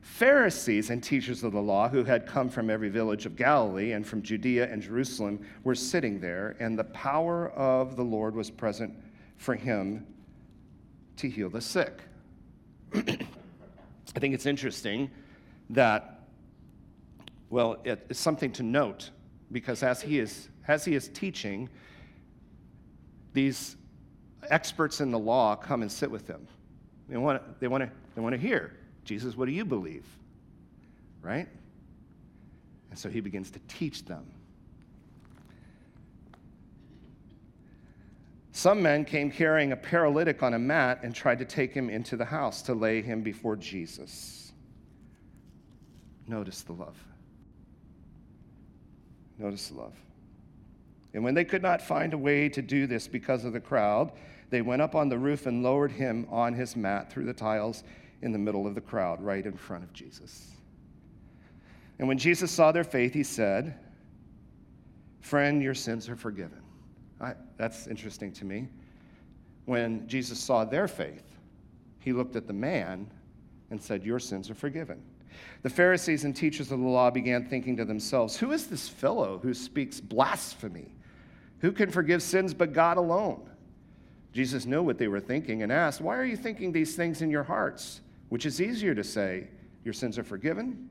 Pharisees 0.00 0.90
and 0.90 1.02
teachers 1.02 1.44
of 1.44 1.52
the 1.52 1.60
law 1.60 1.88
who 1.88 2.02
had 2.02 2.26
come 2.26 2.48
from 2.48 2.70
every 2.70 2.88
village 2.88 3.26
of 3.26 3.36
Galilee 3.36 3.92
and 3.92 4.06
from 4.06 4.22
Judea 4.22 4.68
and 4.72 4.82
Jerusalem 4.82 5.44
were 5.64 5.74
sitting 5.74 6.18
there, 6.18 6.56
and 6.58 6.78
the 6.78 6.84
power 6.84 7.50
of 7.50 7.94
the 7.94 8.02
Lord 8.02 8.34
was 8.34 8.50
present 8.50 8.94
for 9.36 9.54
him 9.54 10.06
to 11.16 11.28
heal 11.28 11.50
the 11.50 11.60
sick. 11.60 12.00
I 12.94 14.18
think 14.18 14.34
it's 14.34 14.46
interesting 14.46 15.10
that, 15.70 16.22
well, 17.50 17.76
it's 17.84 18.18
something 18.18 18.50
to 18.52 18.62
note 18.62 19.10
because 19.50 19.82
as 19.82 20.02
he 20.02 20.18
is, 20.18 20.48
as 20.66 20.84
he 20.84 20.94
is 20.94 21.08
teaching, 21.08 21.68
these 23.32 23.76
experts 24.50 25.00
in 25.00 25.10
the 25.10 25.18
law 25.18 25.56
come 25.56 25.82
and 25.82 25.90
sit 25.90 26.10
with 26.10 26.26
him. 26.26 26.46
They 27.08 27.16
want, 27.16 27.60
they 27.60 27.68
want, 27.68 27.84
to, 27.84 27.90
they 28.14 28.20
want 28.20 28.34
to 28.34 28.40
hear, 28.40 28.76
Jesus, 29.04 29.36
what 29.36 29.46
do 29.46 29.52
you 29.52 29.64
believe? 29.64 30.04
Right? 31.22 31.48
And 32.90 32.98
so 32.98 33.08
he 33.08 33.20
begins 33.20 33.50
to 33.52 33.60
teach 33.68 34.04
them. 34.04 34.26
Some 38.52 38.82
men 38.82 39.04
came 39.04 39.30
carrying 39.30 39.70
a 39.72 39.76
paralytic 39.76 40.42
on 40.42 40.54
a 40.54 40.58
mat 40.58 41.00
and 41.04 41.14
tried 41.14 41.38
to 41.38 41.44
take 41.44 41.72
him 41.72 41.88
into 41.88 42.16
the 42.16 42.24
house 42.24 42.60
to 42.62 42.74
lay 42.74 43.02
him 43.02 43.22
before 43.22 43.54
Jesus. 43.54 44.52
Notice 46.26 46.62
the 46.62 46.72
love. 46.72 46.96
Notice 49.38 49.68
the 49.68 49.78
love. 49.78 49.94
And 51.14 51.24
when 51.24 51.34
they 51.34 51.44
could 51.44 51.62
not 51.62 51.80
find 51.80 52.12
a 52.12 52.18
way 52.18 52.48
to 52.50 52.60
do 52.60 52.86
this 52.86 53.08
because 53.08 53.44
of 53.44 53.52
the 53.52 53.60
crowd, 53.60 54.12
they 54.50 54.62
went 54.62 54.82
up 54.82 54.94
on 54.94 55.08
the 55.08 55.18
roof 55.18 55.46
and 55.46 55.62
lowered 55.62 55.92
him 55.92 56.26
on 56.30 56.54
his 56.54 56.76
mat 56.76 57.10
through 57.10 57.24
the 57.24 57.32
tiles 57.32 57.84
in 58.22 58.32
the 58.32 58.38
middle 58.38 58.66
of 58.66 58.74
the 58.74 58.80
crowd, 58.80 59.20
right 59.20 59.44
in 59.44 59.56
front 59.56 59.84
of 59.84 59.92
Jesus. 59.92 60.52
And 61.98 62.08
when 62.08 62.18
Jesus 62.18 62.50
saw 62.50 62.72
their 62.72 62.84
faith, 62.84 63.12
he 63.12 63.22
said, 63.22 63.78
Friend, 65.20 65.62
your 65.62 65.74
sins 65.74 66.08
are 66.08 66.16
forgiven. 66.16 66.62
I, 67.20 67.34
that's 67.56 67.86
interesting 67.86 68.32
to 68.32 68.44
me. 68.44 68.68
When 69.64 70.06
Jesus 70.08 70.38
saw 70.38 70.64
their 70.64 70.88
faith, 70.88 71.24
he 72.00 72.12
looked 72.12 72.36
at 72.36 72.46
the 72.46 72.52
man 72.52 73.10
and 73.70 73.82
said, 73.82 74.04
Your 74.04 74.18
sins 74.18 74.48
are 74.48 74.54
forgiven. 74.54 75.02
The 75.62 75.70
Pharisees 75.70 76.24
and 76.24 76.34
teachers 76.34 76.70
of 76.70 76.78
the 76.78 76.86
law 76.86 77.10
began 77.10 77.48
thinking 77.48 77.76
to 77.76 77.84
themselves, 77.84 78.36
Who 78.36 78.52
is 78.52 78.66
this 78.66 78.88
fellow 78.88 79.38
who 79.38 79.54
speaks 79.54 80.00
blasphemy? 80.00 80.94
Who 81.60 81.72
can 81.72 81.90
forgive 81.90 82.22
sins 82.22 82.54
but 82.54 82.72
God 82.72 82.96
alone? 82.96 83.48
Jesus 84.32 84.66
knew 84.66 84.82
what 84.82 84.98
they 84.98 85.08
were 85.08 85.20
thinking 85.20 85.62
and 85.62 85.72
asked, 85.72 86.00
Why 86.00 86.16
are 86.16 86.24
you 86.24 86.36
thinking 86.36 86.72
these 86.72 86.94
things 86.94 87.22
in 87.22 87.30
your 87.30 87.42
hearts? 87.42 88.00
Which 88.28 88.46
is 88.46 88.60
easier 88.60 88.94
to 88.94 89.02
say, 89.02 89.48
Your 89.84 89.94
sins 89.94 90.18
are 90.18 90.24
forgiven, 90.24 90.88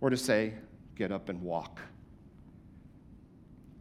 or 0.00 0.10
to 0.10 0.16
say, 0.16 0.54
Get 0.94 1.12
up 1.12 1.28
and 1.28 1.42
walk? 1.42 1.80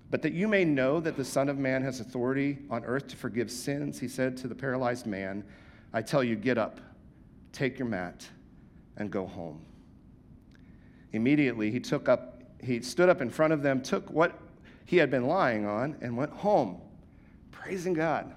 But 0.10 0.24
that 0.24 0.34
you 0.34 0.48
may 0.48 0.66
know 0.66 1.00
that 1.00 1.16
the 1.16 1.26
Son 1.26 1.50
of 1.50 1.58
Man 1.58 1.84
has 1.84 2.00
authority 2.00 2.60
on 2.70 2.84
earth 2.84 3.08
to 3.10 3.16
forgive 3.16 3.52
sins, 3.52 4.00
he 4.00 4.08
said 4.08 4.36
to 4.38 4.48
the 4.48 4.56
paralyzed 4.56 5.06
man, 5.06 5.44
I 5.94 6.02
tell 6.02 6.24
you, 6.24 6.36
get 6.36 6.58
up, 6.58 6.80
take 7.52 7.78
your 7.78 7.88
mat, 7.88 8.28
and 9.00 9.10
go 9.10 9.26
home. 9.26 9.62
Immediately 11.14 11.72
he 11.72 11.80
took 11.80 12.08
up, 12.08 12.44
he 12.62 12.82
stood 12.82 13.10
up 13.10 13.22
in 13.22 13.30
front 13.30 13.54
of 13.54 13.64
them, 13.64 13.82
took 13.82 14.10
what 14.12 14.40
he 14.86 14.98
had 14.98 15.10
been 15.10 15.28
lying 15.28 15.66
on, 15.66 15.96
and 16.02 16.16
went 16.16 16.32
home, 16.32 16.82
praising 17.52 17.94
God. 17.94 18.34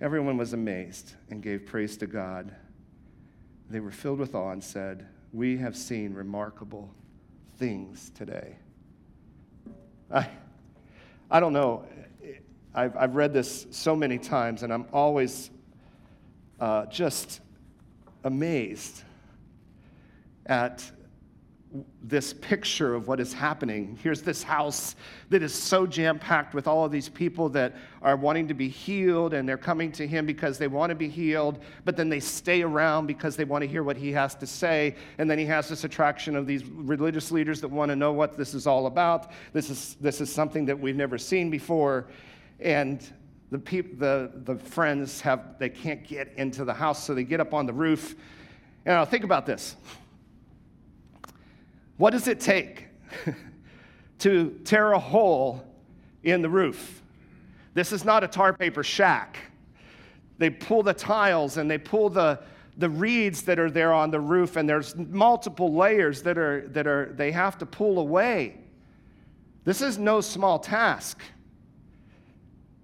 Everyone 0.00 0.36
was 0.36 0.52
amazed 0.52 1.14
and 1.30 1.42
gave 1.42 1.66
praise 1.66 1.96
to 1.96 2.06
God. 2.06 2.54
They 3.68 3.80
were 3.80 3.90
filled 3.90 4.20
with 4.20 4.34
awe 4.34 4.52
and 4.52 4.62
said, 4.62 5.06
We 5.32 5.56
have 5.58 5.76
seen 5.76 6.14
remarkable 6.14 6.94
things 7.58 8.10
today. 8.14 8.56
I, 10.10 10.28
I 11.30 11.40
don't 11.40 11.52
know. 11.52 11.84
I've, 12.74 12.96
I've 12.96 13.16
read 13.16 13.32
this 13.32 13.66
so 13.70 13.96
many 13.96 14.18
times, 14.18 14.62
and 14.62 14.72
I'm 14.72 14.86
always 14.92 15.50
uh, 16.60 16.86
just 16.86 17.40
amazed 18.24 19.02
at 20.46 20.90
this 22.02 22.32
picture 22.32 22.94
of 22.94 23.08
what 23.08 23.20
is 23.20 23.32
happening. 23.32 23.98
Here's 24.02 24.22
this 24.22 24.42
house 24.42 24.96
that 25.28 25.42
is 25.42 25.54
so 25.54 25.86
jam 25.86 26.18
packed 26.18 26.54
with 26.54 26.66
all 26.66 26.84
of 26.84 26.90
these 26.90 27.10
people 27.10 27.50
that 27.50 27.74
are 28.00 28.16
wanting 28.16 28.48
to 28.48 28.54
be 28.54 28.68
healed, 28.68 29.34
and 29.34 29.46
they're 29.46 29.58
coming 29.58 29.92
to 29.92 30.06
him 30.06 30.24
because 30.24 30.56
they 30.56 30.68
want 30.68 30.90
to 30.90 30.96
be 30.96 31.08
healed, 31.08 31.58
but 31.84 31.96
then 31.96 32.08
they 32.08 32.20
stay 32.20 32.62
around 32.62 33.06
because 33.06 33.36
they 33.36 33.44
want 33.44 33.62
to 33.62 33.68
hear 33.68 33.82
what 33.82 33.98
he 33.98 34.10
has 34.12 34.34
to 34.36 34.46
say. 34.46 34.96
And 35.18 35.30
then 35.30 35.38
he 35.38 35.44
has 35.46 35.68
this 35.68 35.84
attraction 35.84 36.36
of 36.36 36.46
these 36.46 36.64
religious 36.64 37.30
leaders 37.30 37.60
that 37.60 37.68
want 37.68 37.90
to 37.90 37.96
know 37.96 38.12
what 38.12 38.38
this 38.38 38.54
is 38.54 38.66
all 38.66 38.86
about. 38.86 39.30
This 39.52 39.68
is, 39.68 39.96
this 40.00 40.22
is 40.22 40.32
something 40.32 40.64
that 40.64 40.78
we've 40.78 40.96
never 40.96 41.18
seen 41.18 41.50
before. 41.50 42.06
And 42.60 43.06
the, 43.50 43.58
peop- 43.58 43.98
the, 43.98 44.30
the 44.44 44.56
friends 44.56 45.20
have, 45.22 45.58
they 45.58 45.70
can't 45.70 46.06
get 46.06 46.32
into 46.36 46.64
the 46.64 46.74
house, 46.74 47.04
so 47.04 47.14
they 47.14 47.24
get 47.24 47.40
up 47.40 47.54
on 47.54 47.66
the 47.66 47.72
roof. 47.72 48.14
And 48.84 48.94
now 48.94 49.04
think 49.04 49.24
about 49.24 49.46
this. 49.46 49.76
What 51.96 52.10
does 52.10 52.28
it 52.28 52.40
take 52.40 52.86
to 54.20 54.60
tear 54.64 54.92
a 54.92 54.98
hole 54.98 55.64
in 56.22 56.42
the 56.42 56.48
roof? 56.48 57.02
This 57.74 57.92
is 57.92 58.04
not 58.04 58.22
a 58.22 58.28
tar 58.28 58.52
paper 58.52 58.82
shack. 58.82 59.38
They 60.38 60.50
pull 60.50 60.82
the 60.82 60.94
tiles 60.94 61.56
and 61.56 61.70
they 61.70 61.78
pull 61.78 62.10
the, 62.10 62.40
the 62.76 62.88
reeds 62.88 63.42
that 63.42 63.58
are 63.58 63.70
there 63.70 63.92
on 63.92 64.10
the 64.10 64.20
roof, 64.20 64.56
and 64.56 64.68
there's 64.68 64.94
multiple 64.96 65.74
layers 65.74 66.22
that 66.22 66.38
are, 66.38 66.68
that 66.68 66.86
are 66.86 67.12
they 67.16 67.32
have 67.32 67.58
to 67.58 67.66
pull 67.66 67.98
away. 67.98 68.58
This 69.64 69.82
is 69.82 69.98
no 69.98 70.20
small 70.20 70.58
task. 70.58 71.20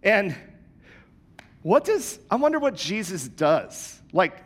And 0.03 0.37
what 1.65 1.85
does, 1.85 2.21
I 2.31 2.37
wonder 2.37 2.61
what 2.61 2.77
Jesus 2.77 3.27
does. 3.27 4.01
Like, 4.13 4.45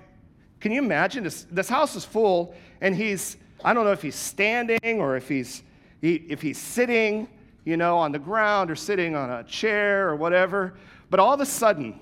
can 0.60 0.72
you 0.72 0.80
imagine 0.82 1.24
this? 1.24 1.46
This 1.50 1.68
house 1.68 1.94
is 1.94 2.04
full, 2.04 2.54
and 2.80 2.96
he's 2.96 3.36
I 3.64 3.74
don't 3.74 3.84
know 3.84 3.92
if 3.92 4.02
he's 4.02 4.14
standing 4.14 5.00
or 5.00 5.16
if 5.16 5.28
he's, 5.28 5.62
he, 6.00 6.14
if 6.28 6.40
he's 6.40 6.58
sitting, 6.58 7.28
you 7.64 7.76
know, 7.76 7.98
on 7.98 8.12
the 8.12 8.18
ground 8.18 8.70
or 8.70 8.76
sitting 8.76 9.16
on 9.16 9.30
a 9.30 9.44
chair 9.44 10.08
or 10.08 10.16
whatever. 10.16 10.74
But 11.10 11.18
all 11.18 11.34
of 11.34 11.40
a 11.40 11.46
sudden, 11.46 11.98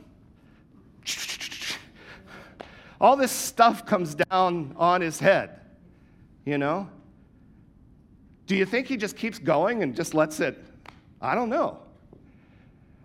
all 3.01 3.17
this 3.17 3.33
stuff 3.33 3.87
comes 3.87 4.15
down 4.15 4.75
on 4.77 5.01
his 5.01 5.19
head, 5.19 5.61
you 6.45 6.59
know? 6.59 6.89
Do 8.47 8.55
you 8.55 8.67
think 8.67 8.87
he 8.87 8.97
just 8.97 9.17
keeps 9.17 9.39
going 9.39 9.83
and 9.83 9.97
just 9.97 10.15
lets 10.15 10.41
it? 10.41 10.63
I 11.21 11.35
don't 11.35 11.49
know. 11.49 11.79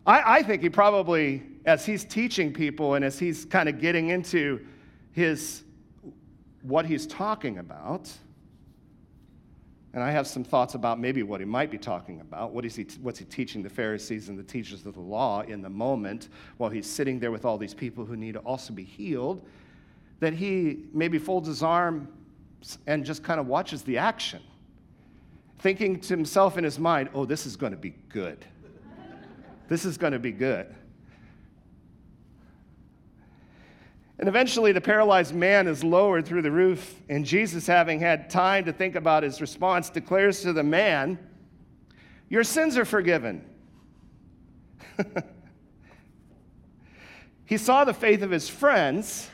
I, 0.06 0.40
I 0.40 0.44
think 0.44 0.62
he 0.62 0.70
probably, 0.70 1.42
as 1.66 1.86
he's 1.86 2.04
teaching 2.04 2.54
people 2.54 2.96
and 2.96 3.06
as 3.06 3.20
he's 3.20 3.46
kind 3.46 3.70
of 3.70 3.80
getting 3.80 4.10
into 4.10 4.66
his 5.12 5.64
what 6.62 6.86
he's 6.86 7.08
talking 7.08 7.58
about, 7.58 8.12
and 9.94 10.02
I 10.02 10.12
have 10.12 10.26
some 10.26 10.44
thoughts 10.44 10.76
about 10.76 11.00
maybe 11.00 11.22
what 11.22 11.42
he 11.42 11.46
might 11.46 11.70
be 11.70 11.78
talking 11.78 12.22
about. 12.22 12.52
What 12.52 12.66
is 12.66 12.76
he, 12.76 12.88
what's 13.02 13.20
he 13.20 13.26
teaching 13.26 13.62
the 13.62 13.70
Pharisees 13.70 14.30
and 14.30 14.40
the 14.40 14.44
teachers 14.44 14.86
of 14.86 14.94
the 14.94 15.02
law 15.02 15.42
in 15.42 15.62
the 15.62 15.70
moment 15.70 16.30
while 16.58 16.70
he's 16.70 16.88
sitting 16.88 17.20
there 17.20 17.32
with 17.32 17.44
all 17.44 17.58
these 17.58 17.74
people 17.74 18.06
who 18.06 18.16
need 18.16 18.34
to 18.34 18.40
also 18.40 18.74
be 18.74 18.84
healed? 18.84 19.46
That 20.22 20.34
he 20.34 20.86
maybe 20.94 21.18
folds 21.18 21.48
his 21.48 21.62
arm 21.62 22.08
and 22.88 23.04
just 23.04 23.24
kind 23.24 23.40
of 23.40 23.48
watches 23.48 23.82
the 23.82 23.98
action, 23.98 24.42
thinking 25.60 26.00
to 26.00 26.08
himself 26.08 26.58
in 26.58 26.64
his 26.64 26.80
mind, 26.80 27.10
oh, 27.14 27.26
this 27.26 27.46
is 27.46 27.58
going 27.58 27.72
to 27.72 27.78
be 27.78 27.96
good. 28.08 28.46
this 29.68 29.84
is 29.84 29.98
going 29.98 30.14
to 30.14 30.20
be 30.20 30.32
good. 30.32 30.74
And 34.22 34.30
eventually, 34.30 34.72
the 34.72 34.80
paralyzed 34.80 35.34
man 35.34 35.68
is 35.68 35.84
lowered 35.84 36.28
through 36.28 36.44
the 36.44 36.52
roof, 36.52 37.02
and 37.10 37.26
Jesus, 37.26 37.66
having 37.66 38.00
had 38.00 38.30
time 38.30 38.66
to 38.66 38.72
think 38.72 38.94
about 38.94 39.24
his 39.24 39.42
response, 39.42 39.90
declares 39.90 40.44
to 40.44 40.54
the 40.54 40.62
man, 40.62 41.18
Your 42.30 42.44
sins 42.44 42.78
are 42.78 42.86
forgiven. 42.86 43.44
he 47.46 47.58
saw 47.58 47.84
the 47.84 47.96
faith 47.96 48.22
of 48.22 48.30
his 48.30 48.48
friends, 48.48 49.28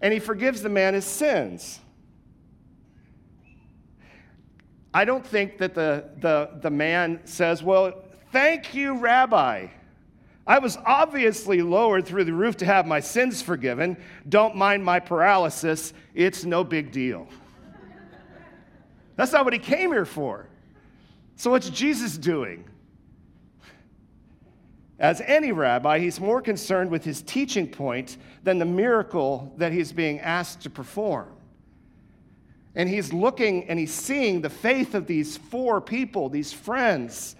and 0.00 0.14
he 0.14 0.18
forgives 0.18 0.62
the 0.62 0.70
man 0.70 0.94
his 0.94 1.04
sins. 1.04 1.78
I 4.94 5.04
don't 5.04 5.26
think 5.26 5.58
that 5.58 5.74
the, 5.74 6.08
the, 6.20 6.58
the 6.62 6.70
man 6.70 7.20
says, 7.26 7.62
Well, 7.62 7.92
thank 8.32 8.74
you, 8.74 8.96
Rabbi. 8.96 9.66
I 10.46 10.60
was 10.60 10.78
obviously 10.86 11.60
lowered 11.60 12.06
through 12.06 12.24
the 12.24 12.32
roof 12.32 12.56
to 12.58 12.66
have 12.66 12.86
my 12.86 13.00
sins 13.00 13.42
forgiven. 13.42 13.96
Don't 14.28 14.54
mind 14.54 14.84
my 14.84 15.00
paralysis. 15.00 15.92
It's 16.14 16.44
no 16.44 16.62
big 16.62 16.92
deal. 16.92 17.26
That's 19.16 19.32
not 19.32 19.44
what 19.44 19.54
he 19.54 19.58
came 19.58 19.90
here 19.90 20.04
for. 20.04 20.46
So, 21.34 21.50
what's 21.50 21.68
Jesus 21.68 22.16
doing? 22.16 22.64
As 24.98 25.20
any 25.22 25.52
rabbi, 25.52 25.98
he's 25.98 26.20
more 26.20 26.40
concerned 26.40 26.90
with 26.90 27.04
his 27.04 27.20
teaching 27.22 27.68
point 27.68 28.16
than 28.44 28.58
the 28.58 28.64
miracle 28.64 29.52
that 29.58 29.72
he's 29.72 29.92
being 29.92 30.20
asked 30.20 30.62
to 30.62 30.70
perform. 30.70 31.28
And 32.74 32.88
he's 32.88 33.12
looking 33.12 33.68
and 33.68 33.78
he's 33.78 33.92
seeing 33.92 34.40
the 34.40 34.50
faith 34.50 34.94
of 34.94 35.06
these 35.06 35.36
four 35.36 35.80
people, 35.80 36.28
these 36.28 36.52
friends, 36.52 37.36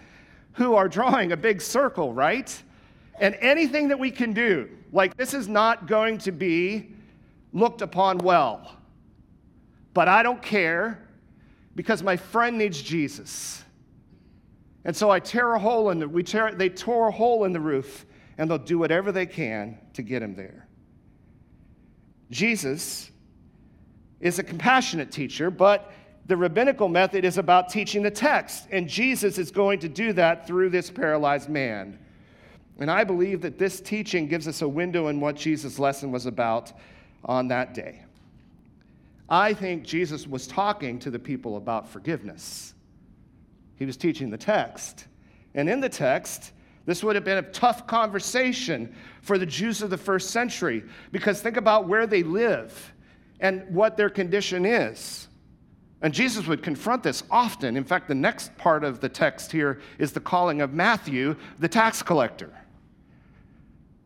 who 0.53 0.75
are 0.75 0.89
drawing 0.89 1.33
a 1.33 1.37
big 1.37 1.63
circle, 1.63 2.13
right? 2.13 2.63
And 3.19 3.37
anything 3.41 3.89
that 3.89 3.99
we 3.99 4.11
can 4.11 4.33
do, 4.33 4.69
like 4.93 5.17
this 5.17 5.35
is 5.35 5.49
not 5.49 5.87
going 5.87 6.19
to 6.19 6.33
be 6.33 6.95
looked 7.53 7.83
upon 7.83 8.19
well. 8.19 8.77
But 9.95 10.09
I 10.09 10.23
don't 10.23 10.43
care 10.43 11.09
because 11.75 12.03
my 12.03 12.17
friend 12.17 12.59
needs 12.59 12.81
Jesus. 12.81 13.63
And 14.85 14.95
so 14.95 15.11
I 15.11 15.21
tear 15.21 15.55
a 15.55 15.59
hole 15.59 15.91
in 15.91 15.99
the 15.99 16.09
we 16.09 16.23
tear, 16.23 16.53
they 16.53 16.69
tore 16.69 17.09
a 17.09 17.13
hole 17.13 17.45
in 17.45 17.53
the 17.53 17.61
roof 17.61 18.07
and 18.39 18.51
they'll 18.51 18.59
do 18.59 18.79
whatever 18.79 19.11
they 19.13 19.27
can 19.27 19.79
to 19.95 20.03
get 20.03 20.23
him 20.23 20.35
there. 20.35 20.69
Jesus 22.31 23.11
is 24.21 24.39
a 24.39 24.43
compassionate 24.43 25.11
teacher, 25.11 25.51
but 25.51 25.93
the 26.27 26.37
rabbinical 26.37 26.89
method 26.89 27.25
is 27.25 27.39
about 27.39 27.69
teaching 27.69 28.03
the 28.03 28.11
text, 28.11 28.67
and 28.73 28.89
Jesus 28.89 29.39
is 29.39 29.51
going 29.51 29.79
to 29.81 29.89
do 29.89 30.13
that 30.15 30.47
through 30.47 30.71
this 30.71 30.91
paralyzed 30.91 31.49
man. 31.49 31.99
And 32.79 32.91
I 32.91 33.05
believe 33.05 33.41
that 33.43 33.59
this 33.59 33.81
teaching 33.81 34.27
gives 34.27 34.47
us 34.47 34.63
a 34.63 34.69
window 34.69 35.09
in 35.09 35.21
what 35.21 35.37
Jesus' 35.37 35.79
lesson 35.79 36.13
was 36.13 36.27
about 36.27 36.73
on 37.25 37.49
that 37.49 37.75
day. 37.75 38.03
I 39.29 39.55
think 39.55 39.83
Jesus 39.83 40.27
was 40.27 40.47
talking 40.47 40.99
to 41.01 41.11
the 41.11 41.19
people 41.19 41.57
about 41.57 41.89
forgiveness. 41.89 42.75
He 43.77 43.85
was 43.85 43.97
teaching 43.97 44.31
the 44.31 44.39
text. 44.39 45.07
And 45.55 45.69
in 45.69 45.81
the 45.81 45.89
text, 45.89 46.53
this 46.85 47.03
would 47.03 47.17
have 47.17 47.25
been 47.25 47.39
a 47.39 47.51
tough 47.51 47.87
conversation 47.87 48.95
for 49.23 49.39
the 49.39 49.47
Jews 49.47 49.83
of 49.83 49.91
the 49.91 49.97
first 49.97 50.31
century 50.31 50.85
because 51.11 51.41
think 51.41 51.57
about 51.57 51.89
where 51.89 52.07
they 52.07 52.23
live 52.23 52.93
and 53.41 53.65
what 53.75 53.97
their 53.97 54.11
condition 54.11 54.65
is. 54.65 55.29
And 56.03 56.15
Jesus 56.15 56.47
would 56.47 56.63
confront 56.63 57.03
this 57.03 57.25
often. 57.31 57.77
In 57.77 57.83
fact, 57.83 58.07
the 58.07 58.15
next 58.15 58.57
part 58.57 58.85
of 58.85 59.01
the 59.01 59.09
text 59.09 59.51
here 59.51 59.81
is 59.99 60.13
the 60.13 60.21
calling 60.21 60.61
of 60.61 60.73
Matthew, 60.73 61.37
the 61.59 61.69
tax 61.69 62.03
collector. 62.03 62.53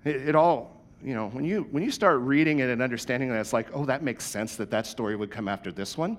It, 0.05 0.29
it 0.29 0.35
all, 0.35 0.83
you 1.03 1.15
know, 1.15 1.29
when 1.29 1.45
you, 1.45 1.67
when 1.71 1.83
you 1.83 1.91
start 1.91 2.21
reading 2.21 2.61
it 2.61 2.69
and 2.69 2.83
understanding 2.83 3.31
it, 3.31 3.35
it's 3.35 3.53
like, 3.53 3.69
oh, 3.73 3.85
that 3.87 4.03
makes 4.03 4.25
sense 4.25 4.57
that 4.57 4.71
that 4.71 4.87
story 4.87 5.17
would 5.17 5.31
come 5.31 5.49
after 5.49 5.73
this 5.73 5.97
one. 5.97 6.19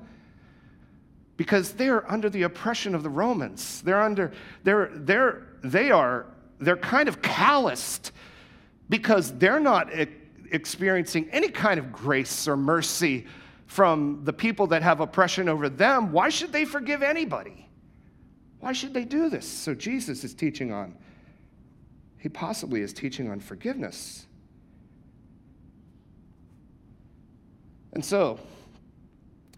Because 1.37 1.73
they're 1.73 2.09
under 2.11 2.29
the 2.29 2.43
oppression 2.43 2.93
of 2.93 3.03
the 3.03 3.09
Romans. 3.09 3.81
They're 3.81 4.01
under, 4.01 4.31
they're, 4.63 4.91
they're, 4.93 5.47
they 5.63 5.91
are, 5.91 6.27
they're 6.59 6.77
kind 6.77 7.09
of 7.09 7.21
calloused 7.21 8.11
because 8.89 9.31
they're 9.37 9.59
not 9.59 9.89
experiencing 10.51 11.29
any 11.31 11.49
kind 11.49 11.79
of 11.79 11.91
grace 11.91 12.47
or 12.47 12.57
mercy 12.57 13.25
from 13.71 14.19
the 14.25 14.33
people 14.33 14.67
that 14.67 14.83
have 14.83 14.99
oppression 14.99 15.47
over 15.47 15.69
them, 15.69 16.11
why 16.11 16.27
should 16.27 16.51
they 16.51 16.65
forgive 16.65 17.01
anybody? 17.01 17.69
Why 18.59 18.73
should 18.73 18.93
they 18.93 19.05
do 19.05 19.29
this? 19.29 19.47
So 19.47 19.73
Jesus 19.73 20.25
is 20.25 20.33
teaching 20.33 20.73
on, 20.73 20.93
he 22.21 22.29
possibly 22.29 22.81
is 22.81 22.93
teaching 22.93 23.31
on 23.31 23.39
forgiveness. 23.39 24.27
And 27.93 28.05
so, 28.05 28.39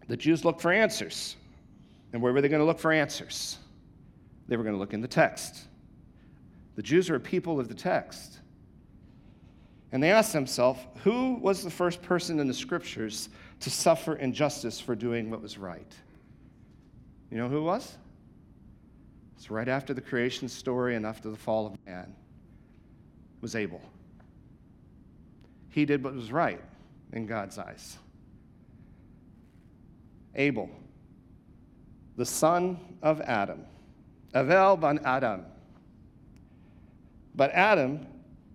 the 0.08 0.16
Jews 0.16 0.46
looked 0.46 0.62
for 0.62 0.72
answers. 0.72 1.36
And 2.14 2.22
where 2.22 2.32
were 2.32 2.40
they 2.40 2.48
going 2.48 2.62
to 2.62 2.66
look 2.66 2.80
for 2.80 2.94
answers? 2.94 3.58
They 4.48 4.56
were 4.56 4.64
going 4.64 4.76
to 4.76 4.80
look 4.80 4.94
in 4.94 5.02
the 5.02 5.10
text. 5.10 5.66
The 6.76 6.82
Jews 6.82 7.10
are 7.10 7.16
a 7.16 7.20
people 7.20 7.60
of 7.60 7.68
the 7.68 7.74
text. 7.74 8.40
And 9.92 10.02
they 10.02 10.12
asked 10.12 10.32
themselves, 10.32 10.80
who 11.04 11.36
was 11.36 11.64
the 11.64 11.70
first 11.70 12.02
person 12.02 12.40
in 12.40 12.48
the 12.48 12.54
scriptures 12.54 13.28
to 13.60 13.70
suffer 13.70 14.16
injustice 14.16 14.80
for 14.80 14.96
doing 14.96 15.30
what 15.30 15.42
was 15.42 15.58
right? 15.58 15.94
You 17.30 17.38
know 17.38 17.50
who 17.50 17.58
it 17.58 17.64
was? 17.64 17.98
It's 19.36 19.52
right 19.52 19.68
after 19.68 19.94
the 19.94 20.02
creation 20.02 20.48
story 20.48 20.96
and 20.96 21.06
after 21.06 21.30
the 21.30 21.36
fall 21.36 21.68
of 21.68 21.86
man. 21.86 22.16
Was 23.44 23.58
Abel. 23.58 23.82
He 25.70 25.84
did 25.84 26.02
what 26.02 26.16
was 26.16 26.32
right 26.32 26.62
in 27.12 27.26
God's 27.26 27.58
eyes. 27.58 27.98
Abel, 30.34 30.70
the 32.16 32.26
son 32.26 32.80
of 33.02 33.20
Adam, 33.20 33.66
Avel 34.34 34.80
ben 34.80 34.98
Adam. 35.04 35.46
But 37.36 37.52
Adam 37.52 38.08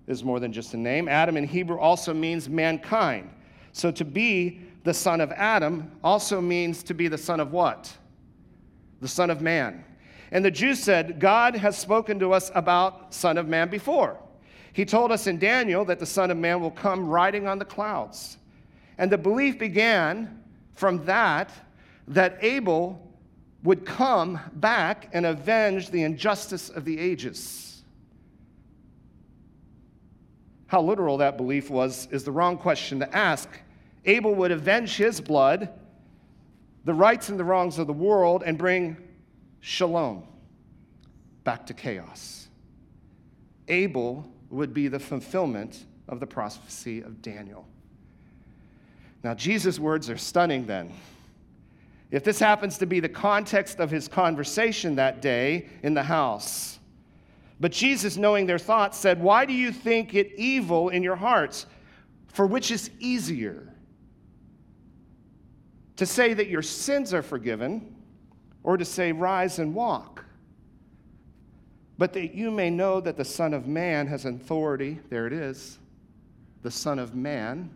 is 0.06 0.24
more 0.24 0.40
than 0.40 0.54
just 0.54 0.72
a 0.72 0.78
name. 0.78 1.06
Adam 1.06 1.36
in 1.36 1.46
Hebrew 1.46 1.78
also 1.78 2.14
means 2.14 2.48
mankind. 2.48 3.28
So 3.72 3.90
to 3.90 4.06
be 4.06 4.62
the 4.84 4.94
son 4.94 5.20
of 5.20 5.30
Adam 5.32 5.92
also 6.02 6.40
means 6.40 6.82
to 6.84 6.94
be 6.94 7.08
the 7.08 7.18
son 7.18 7.40
of 7.40 7.52
what? 7.52 7.92
The 9.02 9.08
son 9.08 9.28
of 9.28 9.42
man. 9.42 9.84
And 10.32 10.42
the 10.42 10.50
Jews 10.50 10.82
said, 10.82 11.20
God 11.20 11.56
has 11.56 11.76
spoken 11.76 12.18
to 12.20 12.32
us 12.32 12.50
about 12.54 13.12
son 13.12 13.36
of 13.36 13.48
man 13.48 13.68
before. 13.68 14.18
He 14.78 14.84
told 14.84 15.10
us 15.10 15.26
in 15.26 15.40
Daniel 15.40 15.84
that 15.86 15.98
the 15.98 16.06
son 16.06 16.30
of 16.30 16.36
man 16.36 16.60
will 16.60 16.70
come 16.70 17.08
riding 17.08 17.48
on 17.48 17.58
the 17.58 17.64
clouds. 17.64 18.38
And 18.96 19.10
the 19.10 19.18
belief 19.18 19.58
began 19.58 20.40
from 20.74 21.04
that 21.04 21.50
that 22.06 22.38
Abel 22.42 23.04
would 23.64 23.84
come 23.84 24.38
back 24.52 25.10
and 25.12 25.26
avenge 25.26 25.90
the 25.90 26.04
injustice 26.04 26.68
of 26.68 26.84
the 26.84 26.96
ages. 26.96 27.82
How 30.68 30.80
literal 30.80 31.16
that 31.16 31.36
belief 31.36 31.70
was 31.70 32.06
is 32.12 32.22
the 32.22 32.30
wrong 32.30 32.56
question 32.56 33.00
to 33.00 33.16
ask. 33.16 33.48
Abel 34.04 34.32
would 34.36 34.52
avenge 34.52 34.96
his 34.96 35.20
blood, 35.20 35.70
the 36.84 36.94
rights 36.94 37.30
and 37.30 37.40
the 37.40 37.42
wrongs 37.42 37.80
of 37.80 37.88
the 37.88 37.92
world, 37.92 38.44
and 38.46 38.56
bring 38.56 38.96
shalom 39.58 40.22
back 41.42 41.66
to 41.66 41.74
chaos. 41.74 42.46
Abel 43.66 44.24
would 44.50 44.72
be 44.72 44.88
the 44.88 44.98
fulfillment 44.98 45.84
of 46.08 46.20
the 46.20 46.26
prophecy 46.26 47.00
of 47.00 47.20
Daniel. 47.22 47.66
Now, 49.22 49.34
Jesus' 49.34 49.78
words 49.78 50.08
are 50.08 50.16
stunning 50.16 50.66
then. 50.66 50.92
If 52.10 52.24
this 52.24 52.38
happens 52.38 52.78
to 52.78 52.86
be 52.86 53.00
the 53.00 53.08
context 53.08 53.80
of 53.80 53.90
his 53.90 54.08
conversation 54.08 54.94
that 54.96 55.20
day 55.20 55.68
in 55.82 55.92
the 55.92 56.02
house, 56.02 56.78
but 57.60 57.72
Jesus, 57.72 58.16
knowing 58.16 58.46
their 58.46 58.58
thoughts, 58.58 58.96
said, 58.96 59.20
Why 59.20 59.44
do 59.44 59.52
you 59.52 59.72
think 59.72 60.14
it 60.14 60.32
evil 60.36 60.90
in 60.90 61.02
your 61.02 61.16
hearts? 61.16 61.66
For 62.28 62.46
which 62.46 62.70
is 62.70 62.90
easier? 63.00 63.74
To 65.96 66.06
say 66.06 66.34
that 66.34 66.48
your 66.48 66.62
sins 66.62 67.12
are 67.12 67.22
forgiven, 67.22 67.96
or 68.62 68.76
to 68.76 68.84
say, 68.84 69.10
Rise 69.10 69.58
and 69.58 69.74
walk? 69.74 70.24
But 71.98 72.12
that 72.12 72.34
you 72.34 72.50
may 72.50 72.70
know 72.70 73.00
that 73.00 73.16
the 73.16 73.24
Son 73.24 73.52
of 73.52 73.66
Man 73.66 74.06
has 74.06 74.24
authority, 74.24 75.00
there 75.10 75.26
it 75.26 75.32
is, 75.32 75.78
the 76.62 76.70
Son 76.70 76.98
of 76.98 77.14
Man 77.14 77.70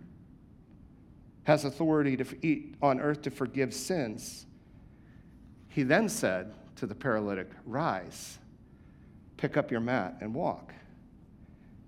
has 1.44 1.64
authority 1.64 2.16
to 2.16 2.24
eat 2.40 2.76
on 2.80 3.00
earth 3.00 3.22
to 3.22 3.30
forgive 3.30 3.74
sins. 3.74 4.46
He 5.68 5.82
then 5.82 6.08
said 6.08 6.54
to 6.76 6.86
the 6.86 6.94
paralytic, 6.94 7.50
Rise 7.66 8.38
pick 9.42 9.56
up 9.56 9.72
your 9.72 9.80
mat 9.80 10.14
and 10.20 10.32
walk. 10.32 10.72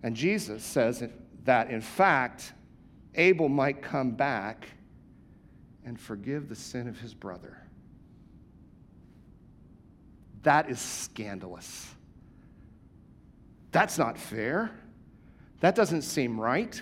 And 0.03 0.16
Jesus 0.16 0.64
says 0.64 1.05
that, 1.44 1.70
in 1.70 1.81
fact, 1.81 2.53
Abel 3.14 3.49
might 3.49 3.81
come 3.81 4.11
back 4.11 4.66
and 5.85 5.99
forgive 5.99 6.49
the 6.49 6.57
sin 6.57 6.88
of 6.88 6.99
his 6.99 7.14
brother. 7.14 7.57
That 10.42 10.68
is 10.68 10.81
scandalous. 10.81 11.94
That's 13.74 13.98
not 13.98 14.16
fair. 14.16 14.70
That 15.58 15.74
doesn't 15.74 16.02
seem 16.02 16.40
right. 16.40 16.80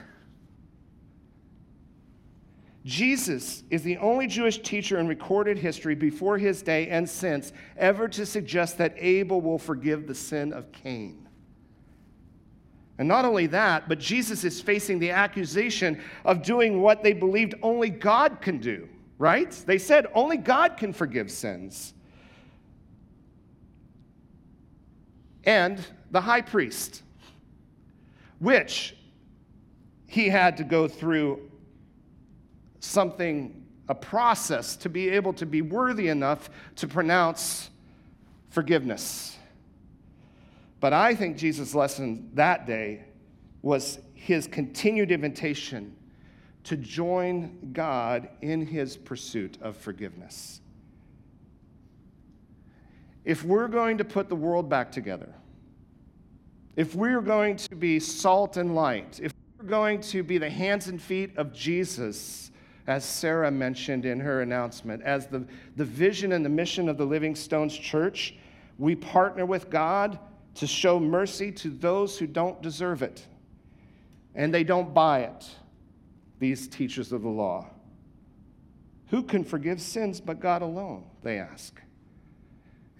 Jesus 2.84 3.62
is 3.70 3.82
the 3.82 3.96
only 3.96 4.26
Jewish 4.26 4.58
teacher 4.58 4.98
in 4.98 5.08
recorded 5.08 5.56
history 5.56 5.94
before 5.94 6.36
his 6.36 6.60
day 6.60 6.88
and 6.88 7.08
since 7.08 7.54
ever 7.78 8.08
to 8.08 8.26
suggest 8.26 8.76
that 8.76 8.94
Abel 8.98 9.40
will 9.40 9.58
forgive 9.58 10.06
the 10.06 10.14
sin 10.14 10.52
of 10.52 10.70
Cain. 10.70 11.26
And 12.98 13.08
not 13.08 13.24
only 13.24 13.46
that, 13.46 13.88
but 13.88 13.98
Jesus 13.98 14.44
is 14.44 14.60
facing 14.60 14.98
the 14.98 15.12
accusation 15.12 15.98
of 16.26 16.42
doing 16.42 16.82
what 16.82 17.02
they 17.02 17.14
believed 17.14 17.54
only 17.62 17.88
God 17.88 18.42
can 18.42 18.58
do, 18.58 18.86
right? 19.16 19.50
They 19.64 19.78
said 19.78 20.08
only 20.12 20.36
God 20.36 20.76
can 20.76 20.92
forgive 20.92 21.30
sins. 21.30 21.94
And 25.44 25.84
the 26.10 26.20
high 26.20 26.40
priest, 26.40 27.02
which 28.38 28.96
he 30.06 30.28
had 30.28 30.56
to 30.58 30.64
go 30.64 30.88
through 30.88 31.50
something, 32.80 33.64
a 33.88 33.94
process 33.94 34.76
to 34.76 34.88
be 34.88 35.08
able 35.10 35.32
to 35.34 35.46
be 35.46 35.62
worthy 35.62 36.08
enough 36.08 36.50
to 36.76 36.86
pronounce 36.86 37.70
forgiveness. 38.50 39.36
But 40.80 40.92
I 40.92 41.14
think 41.14 41.36
Jesus' 41.36 41.74
lesson 41.74 42.30
that 42.34 42.66
day 42.66 43.04
was 43.62 43.98
his 44.14 44.46
continued 44.46 45.12
invitation 45.12 45.96
to 46.64 46.76
join 46.76 47.70
God 47.72 48.28
in 48.40 48.66
his 48.66 48.96
pursuit 48.96 49.58
of 49.60 49.76
forgiveness. 49.76 50.61
If 53.24 53.44
we're 53.44 53.68
going 53.68 53.98
to 53.98 54.04
put 54.04 54.28
the 54.28 54.36
world 54.36 54.68
back 54.68 54.90
together, 54.90 55.32
if 56.76 56.94
we're 56.94 57.20
going 57.20 57.56
to 57.56 57.76
be 57.76 58.00
salt 58.00 58.56
and 58.56 58.74
light, 58.74 59.20
if 59.22 59.32
we're 59.58 59.68
going 59.68 60.00
to 60.00 60.22
be 60.22 60.38
the 60.38 60.50
hands 60.50 60.88
and 60.88 61.00
feet 61.00 61.36
of 61.36 61.52
Jesus, 61.52 62.50
as 62.86 63.04
Sarah 63.04 63.50
mentioned 63.50 64.06
in 64.06 64.18
her 64.20 64.40
announcement, 64.40 65.02
as 65.02 65.26
the, 65.26 65.44
the 65.76 65.84
vision 65.84 66.32
and 66.32 66.44
the 66.44 66.48
mission 66.48 66.88
of 66.88 66.96
the 66.96 67.04
Living 67.04 67.34
Stones 67.34 67.76
Church, 67.76 68.34
we 68.78 68.96
partner 68.96 69.46
with 69.46 69.70
God 69.70 70.18
to 70.54 70.66
show 70.66 70.98
mercy 70.98 71.52
to 71.52 71.68
those 71.68 72.18
who 72.18 72.26
don't 72.26 72.60
deserve 72.62 73.02
it. 73.02 73.26
And 74.34 74.52
they 74.52 74.64
don't 74.64 74.94
buy 74.94 75.20
it, 75.20 75.50
these 76.38 76.66
teachers 76.66 77.12
of 77.12 77.22
the 77.22 77.28
law. 77.28 77.68
Who 79.08 79.22
can 79.22 79.44
forgive 79.44 79.80
sins 79.80 80.22
but 80.22 80.40
God 80.40 80.62
alone? 80.62 81.04
They 81.22 81.38
ask. 81.38 81.81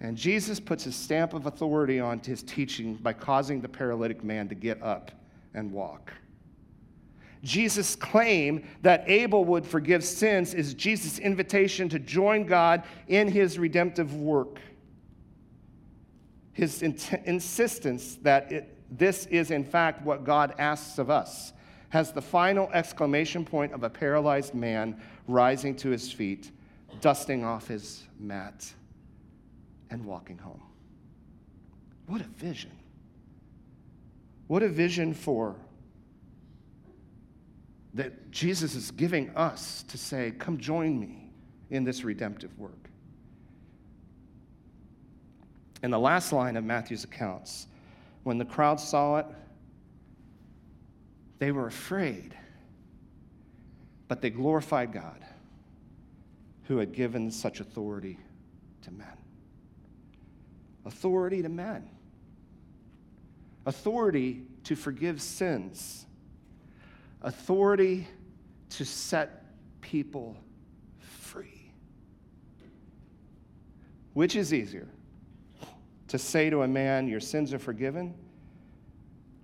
And 0.03 0.17
Jesus 0.17 0.59
puts 0.59 0.83
his 0.83 0.97
stamp 0.97 1.33
of 1.33 1.45
authority 1.45 2.01
on 2.01 2.19
his 2.19 2.43
teaching 2.43 2.95
by 2.95 3.13
causing 3.13 3.61
the 3.61 3.69
paralytic 3.69 4.21
man 4.21 4.49
to 4.49 4.55
get 4.55 4.83
up 4.83 5.11
and 5.53 5.71
walk. 5.71 6.11
Jesus' 7.41 7.95
claim 7.95 8.67
that 8.81 9.09
Abel 9.09 9.45
would 9.45 9.65
forgive 9.65 10.03
sins 10.03 10.53
is 10.53 10.73
Jesus' 10.73 11.19
invitation 11.19 11.87
to 11.89 11.99
join 11.99 12.45
God 12.45 12.83
in 13.07 13.29
his 13.29 13.57
redemptive 13.57 14.15
work. 14.15 14.59
His 16.51 16.83
int- 16.83 17.13
insistence 17.23 18.15
that 18.23 18.51
it, 18.51 18.77
this 18.91 19.25
is, 19.27 19.51
in 19.51 19.63
fact, 19.63 20.03
what 20.03 20.25
God 20.25 20.53
asks 20.59 20.99
of 20.99 21.09
us 21.09 21.53
has 21.89 22.11
the 22.11 22.21
final 22.21 22.69
exclamation 22.73 23.45
point 23.45 23.71
of 23.71 23.83
a 23.83 23.89
paralyzed 23.89 24.53
man 24.53 25.01
rising 25.27 25.75
to 25.77 25.89
his 25.89 26.11
feet, 26.11 26.51
dusting 26.99 27.45
off 27.45 27.67
his 27.67 28.03
mat 28.19 28.73
and 29.93 30.03
walking 30.03 30.39
home. 30.39 30.61
What 32.07 32.19
a 32.19 32.23
vision. 32.23 32.71
What 34.47 34.63
a 34.63 34.67
vision 34.67 35.13
for 35.13 35.55
that 37.93 38.31
Jesus 38.31 38.73
is 38.73 38.89
giving 38.89 39.29
us 39.35 39.83
to 39.83 39.97
say, 39.99 40.33
Come 40.39 40.57
join 40.57 40.99
me 40.99 41.29
in 41.69 41.83
this 41.83 42.03
redemptive 42.03 42.57
work. 42.57 42.89
In 45.83 45.91
the 45.91 45.99
last 45.99 46.33
line 46.33 46.57
of 46.57 46.63
Matthew's 46.63 47.03
accounts, 47.03 47.67
when 48.23 48.39
the 48.39 48.45
crowd 48.45 48.79
saw 48.79 49.17
it, 49.17 49.27
they 51.37 51.51
were 51.51 51.67
afraid, 51.67 52.35
but 54.07 54.21
they 54.21 54.31
glorified 54.31 54.91
God 54.91 55.23
who 56.63 56.77
had 56.77 56.93
given 56.93 57.29
such 57.29 57.59
authority 57.59 58.17
to 58.81 58.91
men 58.91 59.22
authority 60.85 61.41
to 61.41 61.49
men, 61.49 61.89
authority 63.65 64.43
to 64.65 64.75
forgive 64.75 65.21
sins, 65.21 66.05
authority 67.21 68.07
to 68.69 68.85
set 68.85 69.45
people 69.81 70.37
free. 70.99 71.71
Which 74.13 74.35
is 74.35 74.53
easier? 74.53 74.87
To 76.09 76.19
say 76.19 76.49
to 76.49 76.61
a 76.61 76.67
man, 76.67 77.07
Your 77.07 77.19
sins 77.19 77.53
are 77.53 77.59
forgiven, 77.59 78.13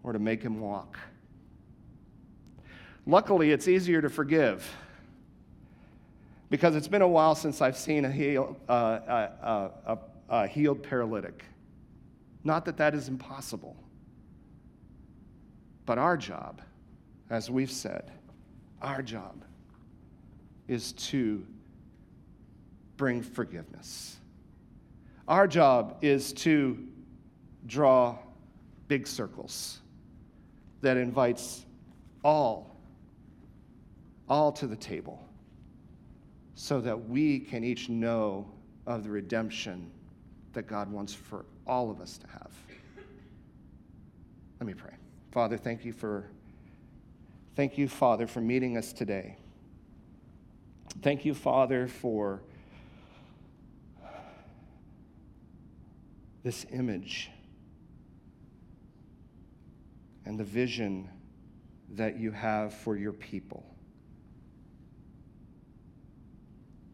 or 0.04 0.13
to 0.13 0.19
make 0.19 0.41
him 0.41 0.60
walk? 0.60 0.99
Luckily, 3.06 3.52
it's 3.52 3.67
easier 3.67 4.02
to 4.02 4.10
forgive 4.10 4.69
because 6.49 6.75
it's 6.75 6.88
been 6.88 7.02
a 7.02 7.08
while 7.08 7.36
since 7.36 7.62
I've 7.62 7.78
seen 7.78 8.06
a, 8.06 8.12
heal, 8.12 8.58
uh, 8.67 8.71
uh, 8.71 9.32
uh, 9.41 9.69
a, 9.86 9.97
uh, 10.30 10.48
healed 10.48 10.84
paralytic. 10.84 11.44
Not 12.44 12.65
that 12.65 12.78
that 12.78 12.94
is 12.94 13.08
impossible. 13.08 13.76
But 15.86 15.98
our 15.98 16.18
job, 16.18 16.62
as 17.30 17.50
we've 17.50 17.72
said, 17.72 18.12
our 18.82 19.02
job 19.02 19.44
is 20.68 20.94
to 20.94 21.46
bring 22.96 23.22
forgiveness. 23.22 24.18
Our 25.28 25.48
job 25.48 25.98
is 26.02 26.32
to 26.34 26.78
draw 27.65 28.18
big 28.88 29.08
circles 29.08 29.80
that 30.82 30.98
invites 30.98 31.65
all 32.24 32.70
all 34.28 34.52
to 34.52 34.68
the 34.68 34.76
table 34.76 35.28
so 36.54 36.80
that 36.80 37.10
we 37.10 37.39
can 37.39 37.63
each 37.63 37.89
know 37.89 38.46
of 38.86 39.04
the 39.04 39.10
redemption 39.10 39.89
that 40.53 40.67
God 40.67 40.91
wants 40.91 41.13
for 41.13 41.45
all 41.67 41.89
of 41.91 42.01
us 42.01 42.17
to 42.17 42.27
have. 42.27 42.51
Let 44.59 44.67
me 44.67 44.73
pray. 44.73 44.93
Father, 45.31 45.57
thank 45.57 45.85
you 45.85 45.93
for 45.93 46.25
thank 47.55 47.77
you, 47.77 47.88
Father, 47.88 48.27
for 48.27 48.41
meeting 48.41 48.77
us 48.77 48.93
today. 48.93 49.38
Thank 51.01 51.23
you, 51.23 51.33
Father, 51.33 51.88
for 51.88 52.41
this 56.43 56.65
image 56.71 57.29
and 60.25 60.39
the 60.39 60.43
vision 60.43 61.09
that 61.91 62.17
you 62.19 62.31
have 62.31 62.73
for 62.73 62.95
your 62.95 63.13
people 63.13 63.65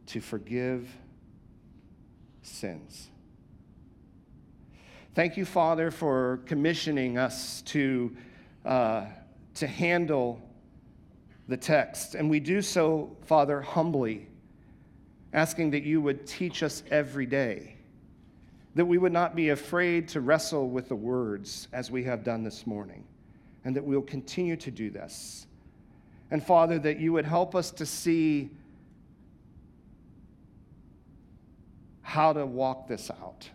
to 0.08 0.22
forgive 0.22 0.88
sins. 2.42 3.10
Thank 5.16 5.38
you, 5.38 5.46
Father, 5.46 5.92
for 5.92 6.42
commissioning 6.46 7.18
us 7.18 7.62
to, 7.68 8.14
uh, 8.66 9.06
to 9.54 9.66
handle 9.66 10.42
the 11.48 11.56
text. 11.56 12.16
And 12.16 12.30
we 12.30 12.42
do 12.42 12.62
so, 12.62 13.16
Father, 13.22 13.62
humbly, 13.62 14.28
asking 15.32 15.72
that 15.72 15.84
you 15.84 16.02
would 16.02 16.28
teach 16.28 16.64
us 16.64 16.84
every 16.92 17.26
day, 17.26 17.78
that 18.76 18.84
we 18.84 18.98
would 18.98 19.14
not 19.14 19.38
be 19.38 19.50
afraid 19.50 20.10
to 20.10 20.20
wrestle 20.20 20.68
with 20.70 20.90
the 20.90 20.98
words 20.98 21.70
as 21.72 21.90
we 21.90 22.04
have 22.04 22.26
done 22.26 22.44
this 22.44 22.68
morning, 22.68 23.06
and 23.64 23.74
that 23.74 23.86
we'll 23.86 24.02
continue 24.02 24.58
to 24.58 24.70
do 24.70 24.90
this. 24.90 25.48
And 26.30 26.44
Father, 26.44 26.78
that 26.80 27.00
you 27.00 27.14
would 27.14 27.26
help 27.26 27.56
us 27.56 27.72
to 27.72 27.86
see 27.86 28.50
how 32.02 32.34
to 32.34 32.46
walk 32.46 32.90
this 32.90 33.10
out 33.10 33.50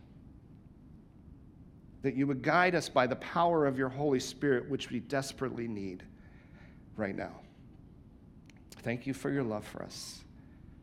that 2.02 2.14
you 2.14 2.26
would 2.26 2.42
guide 2.42 2.74
us 2.74 2.88
by 2.88 3.06
the 3.06 3.16
power 3.16 3.66
of 3.66 3.78
your 3.78 3.88
Holy 3.88 4.20
Spirit, 4.20 4.68
which 4.68 4.90
we 4.90 5.00
desperately 5.00 5.68
need 5.68 6.02
right 6.96 7.14
now. 7.14 7.40
Thank 8.82 9.06
you 9.06 9.12
for 9.12 9.30
your 9.30 9.44
love 9.44 9.66
for 9.66 9.82
us. 9.82 10.24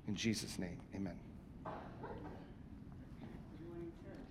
In 0.07 0.15
Jesus' 0.15 0.59
name, 0.59 0.80
amen. 0.95 1.26